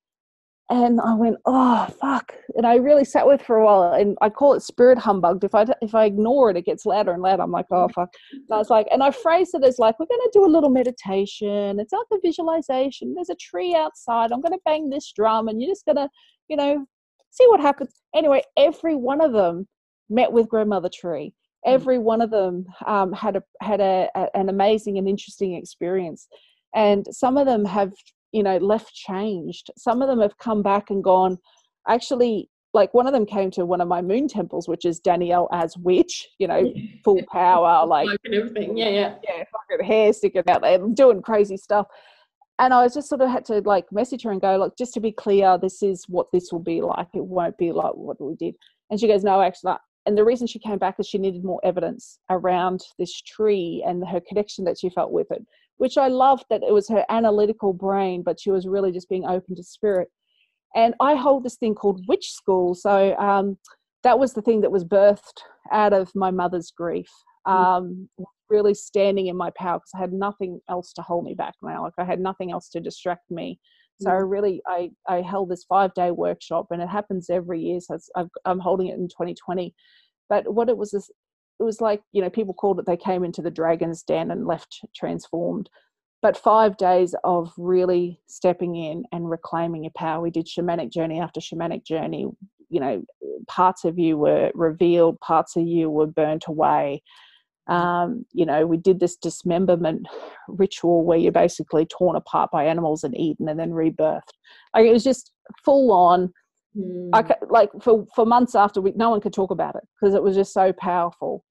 [0.71, 2.33] and I went, oh fuck!
[2.55, 5.43] And I really sat with for a while, and I call it spirit humbugged.
[5.43, 7.43] If I if I ignore it, it gets louder and louder.
[7.43, 8.15] I'm like, oh fuck!
[8.33, 10.47] And I was like, and I phrased it as like, we're going to do a
[10.47, 11.81] little meditation.
[11.81, 13.15] It's like a visualization.
[13.15, 14.31] There's a tree outside.
[14.31, 16.09] I'm going to bang this drum, and you're just going to,
[16.49, 16.87] you know,
[17.31, 17.93] see what happens.
[18.15, 19.67] Anyway, every one of them
[20.09, 21.35] met with grandmother tree.
[21.67, 21.73] Mm.
[21.73, 26.29] Every one of them um, had a had a, a an amazing and interesting experience,
[26.77, 27.93] and some of them have
[28.33, 29.71] you know left changed.
[29.77, 31.39] Some of them have come back and gone
[31.89, 35.49] actually like one of them came to one of my moon temples which is danielle
[35.53, 36.73] as witch you know
[37.03, 38.77] full power like everything.
[38.77, 39.15] Yeah yeah.
[39.25, 41.87] Yeah fucking hair sticking out there doing crazy stuff.
[42.59, 44.95] And i was just sort of had to like message her and go look just
[44.95, 47.09] to be clear this is what this will be like.
[47.15, 48.55] It won't be like what we did.
[48.91, 49.75] And she goes no actually
[50.07, 54.07] and the reason she came back is she needed more evidence around this tree and
[54.07, 55.45] her connection that she felt with it
[55.81, 59.25] which I loved that it was her analytical brain, but she was really just being
[59.25, 60.09] open to spirit.
[60.77, 62.75] And I hold this thing called Witch School.
[62.75, 63.57] So um,
[64.03, 65.41] that was the thing that was birthed
[65.73, 67.09] out of my mother's grief.
[67.49, 67.53] Mm.
[67.53, 68.09] Um,
[68.51, 71.85] really standing in my power because I had nothing else to hold me back now.
[71.85, 73.59] Like I had nothing else to distract me.
[74.03, 74.31] So I mm.
[74.31, 77.81] really, I, I held this five day workshop and it happens every year.
[77.81, 79.75] So i am holding it in 2020.
[80.29, 81.11] But what it was is
[81.61, 84.47] it was like you know people called it they came into the dragon's den and
[84.47, 85.69] left transformed.
[86.23, 90.21] But five days of really stepping in and reclaiming your power.
[90.21, 92.27] We did shamanic journey after shamanic journey.
[92.71, 93.05] You know
[93.47, 97.03] parts of you were revealed parts of you were burnt away.
[97.67, 100.09] Um, you know we did this dismemberment
[100.49, 104.33] ritual where you're basically torn apart by animals and eaten and then rebirthed.
[104.75, 105.33] Like it was just
[105.63, 106.33] full on.
[106.77, 107.11] Mm.
[107.13, 110.23] I, like for, for months after we no one could talk about it because it
[110.23, 111.45] was just so powerful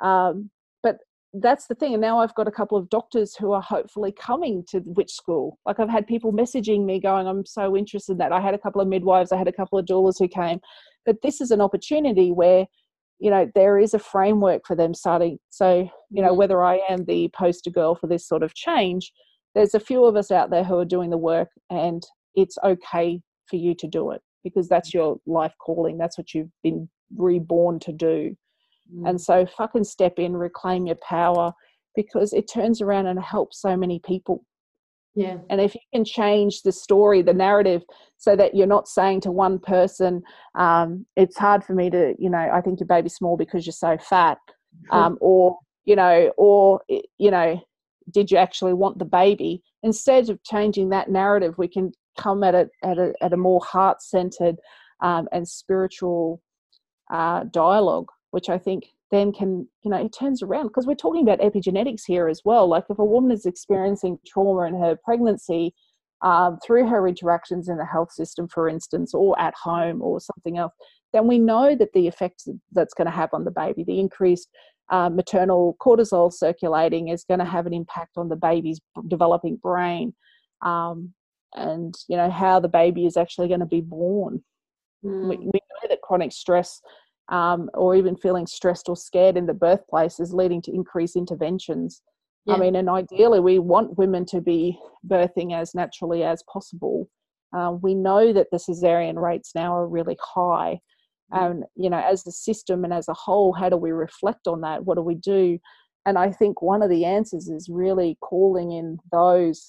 [0.00, 0.50] um,
[0.82, 0.98] but
[1.34, 1.94] that's the thing.
[1.94, 5.58] And now I've got a couple of doctors who are hopefully coming to witch school.
[5.66, 8.32] Like I've had people messaging me going, I'm so interested in that.
[8.32, 10.60] I had a couple of midwives, I had a couple of doulas who came.
[11.04, 12.66] But this is an opportunity where,
[13.18, 15.38] you know, there is a framework for them starting.
[15.50, 16.38] So, you know, mm-hmm.
[16.38, 19.12] whether I am the poster girl for this sort of change,
[19.54, 22.02] there's a few of us out there who are doing the work and
[22.34, 25.96] it's okay for you to do it because that's your life calling.
[25.96, 28.36] That's what you've been reborn to do.
[28.94, 29.10] Mm.
[29.10, 31.52] And so fucking step in, reclaim your power
[31.94, 34.44] because it turns around and helps so many people.
[35.14, 35.38] Yeah.
[35.48, 37.82] And if you can change the story, the narrative,
[38.18, 40.22] so that you're not saying to one person,
[40.54, 43.72] um, it's hard for me to, you know, I think your baby's small because you're
[43.72, 44.38] so fat.
[44.90, 45.56] Um, or,
[45.86, 47.58] you know, or, you know,
[48.10, 49.62] did you actually want the baby?
[49.82, 53.60] Instead of changing that narrative, we can come at it at a, at a more
[53.64, 54.56] heart centered
[55.00, 56.42] um, and spiritual
[57.10, 61.22] uh, dialogue which I think then can, you know, it turns around because we're talking
[61.22, 62.68] about epigenetics here as well.
[62.68, 65.74] Like if a woman is experiencing trauma in her pregnancy
[66.22, 70.58] um, through her interactions in the health system, for instance, or at home or something
[70.58, 70.72] else,
[71.12, 74.48] then we know that the effects that's going to have on the baby, the increased
[74.90, 80.14] uh, maternal cortisol circulating is going to have an impact on the baby's developing brain
[80.62, 81.12] um,
[81.54, 84.42] and you know how the baby is actually going to be born
[85.04, 85.28] mm.
[85.28, 86.80] we, we, know that chronic stress
[87.28, 92.02] um, or even feeling stressed or scared in the birthplace is leading to increased interventions.
[92.44, 92.54] Yeah.
[92.54, 97.08] i mean and ideally we want women to be birthing as naturally as possible.
[97.56, 100.80] Uh, we know that the cesarean rates now are really high.
[101.32, 104.60] And you know as a system and as a whole how do we reflect on
[104.60, 104.84] that?
[104.84, 105.58] What do we do?
[106.04, 109.66] And i think one of the answers is really calling in those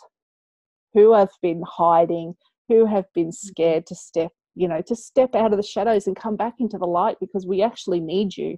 [0.93, 2.35] who have been hiding
[2.67, 3.47] who have been mm-hmm.
[3.47, 6.77] scared to step you know to step out of the shadows and come back into
[6.77, 8.57] the light because we actually need you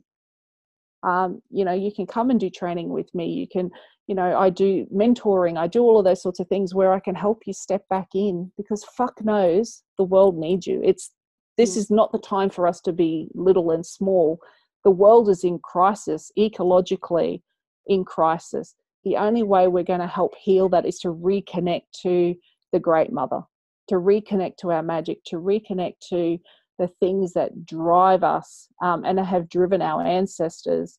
[1.04, 3.70] um, you know you can come and do training with me you can
[4.08, 7.00] you know i do mentoring i do all of those sorts of things where i
[7.00, 11.12] can help you step back in because fuck knows the world needs you it's
[11.60, 11.78] this mm.
[11.78, 14.39] is not the time for us to be little and small.
[14.86, 17.41] The world is in crisis, ecologically
[17.86, 18.76] in crisis.
[19.04, 22.34] The only way we're going to help heal that is to reconnect to
[22.72, 23.41] the Great Mother,
[23.90, 26.40] to reconnect to our magic, to reconnect to
[26.78, 30.98] the things that drive us um, and have driven our ancestors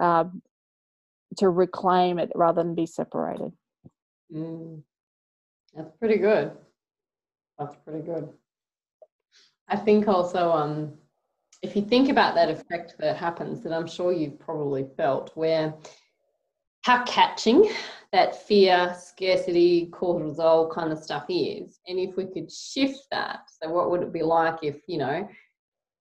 [0.00, 0.24] uh,
[1.36, 3.52] to reclaim it rather than be separated.
[4.34, 4.82] Mm.
[5.74, 6.52] That's pretty good.
[7.58, 8.28] That's pretty good.
[9.68, 10.94] I think also, um,
[11.62, 15.74] if you think about that effect that happens, that I'm sure you've probably felt, where
[16.88, 17.70] how catching
[18.12, 21.80] that fear, scarcity, cortisol kind of stuff is.
[21.86, 25.28] And if we could shift that, so what would it be like if, you know,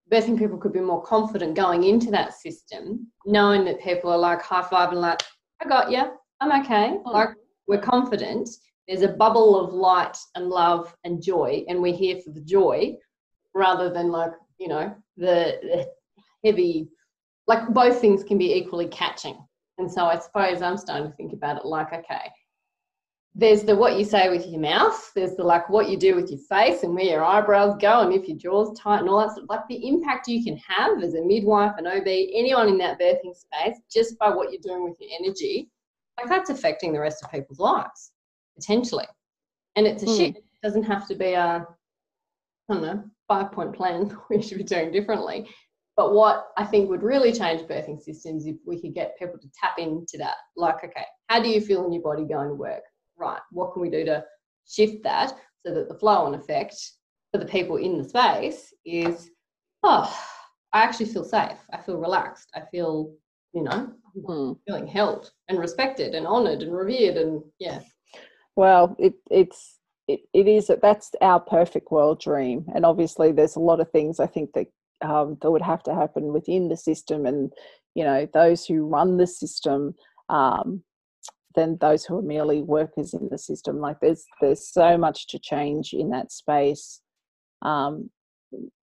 [0.09, 4.41] birthing people could be more confident going into that system, knowing that people are like
[4.41, 5.21] high five and like,
[5.61, 6.03] I got you,
[6.39, 6.91] I'm okay.
[7.05, 7.11] Hmm.
[7.11, 7.29] Like,
[7.67, 8.47] we're confident.
[8.87, 12.95] There's a bubble of light and love and joy, and we're here for the joy
[13.53, 15.91] rather than like you know the, the
[16.45, 16.87] heavy
[17.47, 19.37] like both things can be equally catching
[19.77, 22.31] and so i suppose i'm starting to think about it like okay
[23.35, 26.29] there's the what you say with your mouth there's the like what you do with
[26.31, 29.31] your face and where your eyebrows go and if your jaw's tight and all that
[29.31, 32.99] stuff like the impact you can have as a midwife an ob anyone in that
[32.99, 35.69] birthing space just by what you're doing with your energy
[36.17, 38.11] like that's affecting the rest of people's lives
[38.55, 39.05] potentially
[39.75, 40.17] and it's a mm.
[40.17, 41.67] shit it doesn't have to be a
[42.69, 45.47] I don't know, five point plan we should be doing differently.
[45.97, 49.49] But what I think would really change birthing systems if we could get people to
[49.59, 50.35] tap into that.
[50.55, 52.83] Like, okay, how do you feel in your body going to work?
[53.17, 54.23] Right, what can we do to
[54.67, 55.33] shift that
[55.65, 56.75] so that the flow on effect
[57.31, 59.31] for the people in the space is,
[59.81, 60.15] oh,
[60.71, 61.57] I actually feel safe.
[61.73, 62.47] I feel relaxed.
[62.55, 63.11] I feel,
[63.53, 64.57] you know, mm.
[64.67, 67.79] feeling held and respected and honored and revered and yeah.
[68.55, 73.59] Well, it, it's it, it is that's our perfect world dream and obviously there's a
[73.59, 74.67] lot of things i think that
[75.01, 77.51] um, that would have to happen within the system and
[77.95, 79.95] you know those who run the system
[80.29, 80.83] um,
[81.55, 83.79] than those who are merely workers in the system.
[83.79, 87.01] Like there's there's so much to change in that space.
[87.63, 88.11] Um,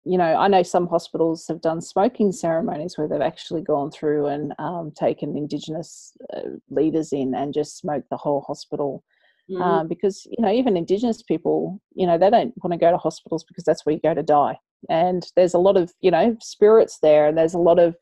[0.05, 4.27] you know i know some hospitals have done smoking ceremonies where they've actually gone through
[4.27, 6.41] and um, taken indigenous uh,
[6.71, 9.05] leaders in and just smoked the whole hospital.
[9.51, 9.63] Mm.
[9.63, 12.99] um, because you know even indigenous people you know they don't want to go to
[12.99, 14.59] hospitals because that's where you go to die
[14.89, 17.97] and there's a lot of you know spirits there and there's a lot of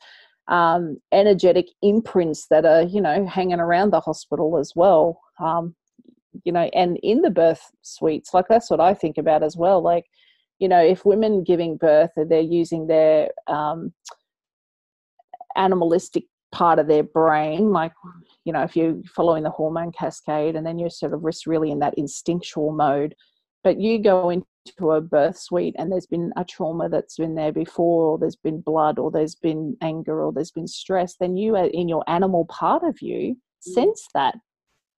[0.48, 5.74] um, energetic imprints that are you know hanging around the hospital as well um,
[6.44, 9.82] you know and in the birth suites like that's what i think about as well
[9.82, 10.04] like
[10.58, 13.92] you know if women giving birth they're using their um,
[15.56, 17.92] animalistic part of their brain like
[18.44, 21.80] you know if you're following the hormone cascade and then you're sort of really in
[21.80, 23.14] that instinctual mode
[23.66, 27.50] but you go into a birth suite and there's been a trauma that's been there
[27.50, 31.56] before or there's been blood or there's been anger or there's been stress then you
[31.56, 33.72] in your animal part of you mm.
[33.74, 34.36] sense that.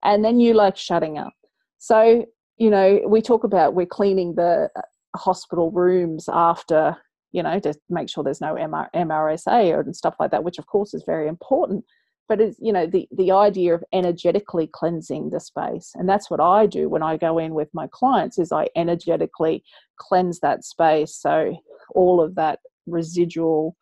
[0.03, 1.33] And then you like shutting up.
[1.79, 2.27] So
[2.59, 6.95] you know we talk about we're cleaning the uh, hospital rooms after
[7.33, 10.67] you know to make sure there's no MR, mrsa and stuff like that which of
[10.67, 11.87] course is very important
[12.29, 16.41] but it's you know the the idea of energetically cleansing the space and that's what
[16.41, 19.63] i do when i go in with my clients is i energetically
[19.97, 21.57] cleanse that space so
[21.95, 23.77] all of that residual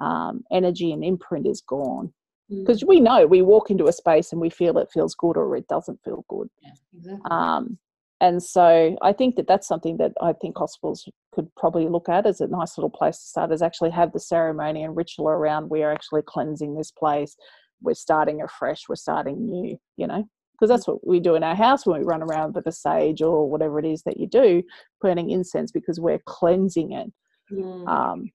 [0.00, 2.12] um, energy and imprint is gone
[2.50, 2.88] because mm.
[2.88, 5.66] we know we walk into a space and we feel it feels good or it
[5.68, 7.30] doesn't feel good yeah, exactly.
[7.30, 7.78] um,
[8.20, 12.26] and so i think that that's something that i think hospitals could probably look at
[12.26, 15.68] as a nice little place to start is actually have the ceremony and ritual around
[15.68, 17.36] we're actually cleansing this place
[17.82, 21.54] we're starting afresh, we're starting new, you know, because that's what we do in our
[21.54, 24.62] house when we run around with a sage or whatever it is that you do,
[25.00, 27.12] burning incense because we're cleansing it.
[27.52, 27.88] Mm.
[27.88, 28.30] Um,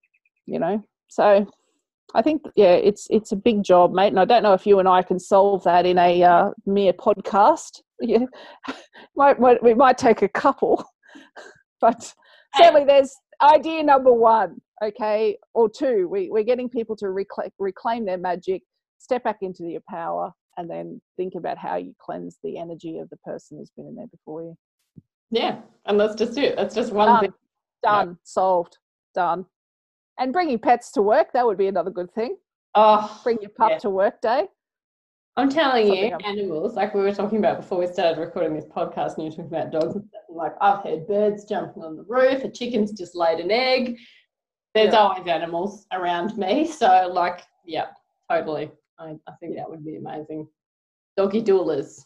[0.46, 0.82] you know.
[1.08, 1.46] So
[2.14, 4.78] I think yeah, it's it's a big job, mate, and I don't know if you
[4.78, 7.80] and I can solve that in a uh, mere podcast.
[8.04, 8.24] Yeah,
[9.14, 10.84] might, might, we might take a couple,
[11.80, 12.12] but
[12.56, 16.08] certainly there's idea number one, okay, or two.
[16.08, 18.62] We we're getting people to reclaim, reclaim their magic,
[19.02, 23.10] step back into your power, and then think about how you cleanse the energy of
[23.10, 24.56] the person who's been in there before you.
[25.30, 26.56] Yeah, and that's just it.
[26.56, 27.32] That's just one done, thing.
[27.82, 28.14] Done, yeah.
[28.22, 28.78] solved,
[29.14, 29.46] done.
[30.18, 32.36] And bringing pets to work, that would be another good thing.
[32.74, 33.78] Oh, bring your pup yeah.
[33.78, 34.46] to work day.
[35.36, 38.66] I'm telling Something you, animals, like we were talking about before we started recording this
[38.66, 40.22] podcast, and you were talking about dogs and stuff.
[40.28, 43.96] like, I've heard birds jumping on the roof, a chicken's just laid an egg.
[44.74, 44.98] There's yeah.
[45.00, 46.66] always animals around me.
[46.66, 47.86] So, like, yeah,
[48.30, 48.70] totally.
[49.02, 50.48] I, I think that would be amazing.
[51.16, 52.04] Doggy doulas.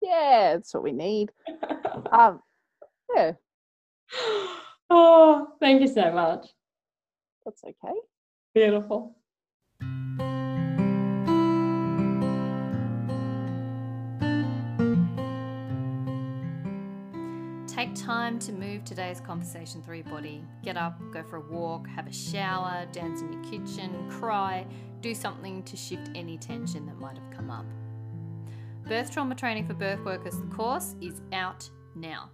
[0.00, 1.30] Yeah, that's what we need.
[2.12, 2.40] um,
[3.14, 3.32] yeah.
[4.88, 6.46] Oh, thank you so much.
[7.44, 7.94] That's okay.
[8.54, 9.16] Beautiful.
[18.10, 20.42] Time to move today's conversation through your body.
[20.64, 24.66] Get up, go for a walk, have a shower, dance in your kitchen, cry,
[25.00, 27.64] do something to shift any tension that might have come up.
[28.88, 32.30] Birth Trauma Training for Birth Workers, the course, is out now.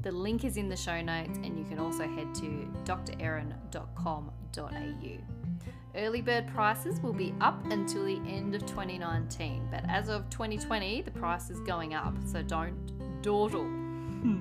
[0.00, 4.30] The link is in the show notes, and you can also head to drerin.com.au.
[5.96, 11.02] Early bird prices will be up until the end of 2019, but as of 2020,
[11.02, 13.79] the price is going up, so don't dawdle.
[14.20, 14.40] Hmm.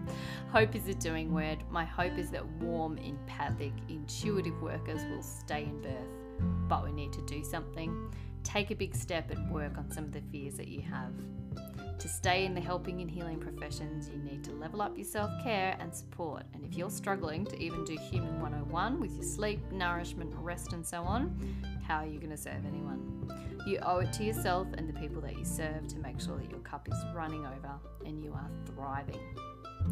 [0.52, 1.64] hope is a doing word.
[1.70, 5.94] My hope is that warm, empathic, intuitive workers will stay in birth.
[6.68, 8.14] But we need to do something.
[8.44, 11.14] Take a big step and work on some of the fears that you have.
[12.00, 15.32] To stay in the helping and healing professions, you need to level up your self
[15.44, 16.44] care and support.
[16.54, 20.86] And if you're struggling to even do Human 101 with your sleep, nourishment, rest, and
[20.86, 21.38] so on,
[21.86, 23.30] how are you going to serve anyone?
[23.66, 26.50] You owe it to yourself and the people that you serve to make sure that
[26.50, 27.74] your cup is running over
[28.06, 29.20] and you are thriving.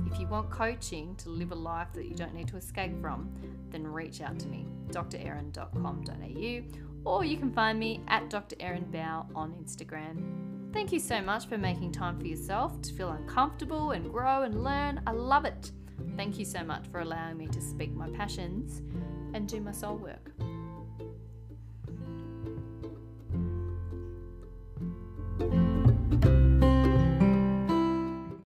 [0.06, 3.34] If you want coaching to live a life that you don't need to escape from,
[3.70, 6.62] then reach out to me, drerin.com.au,
[7.10, 8.56] or you can find me at Dr.
[8.62, 10.74] On Instagram.
[10.74, 14.64] Thank you so much for making time for yourself to feel uncomfortable and grow and
[14.64, 15.02] learn.
[15.08, 15.72] I love it.
[16.16, 18.82] Thank you so much for allowing me to speak my passions
[19.34, 20.32] and do my soul work.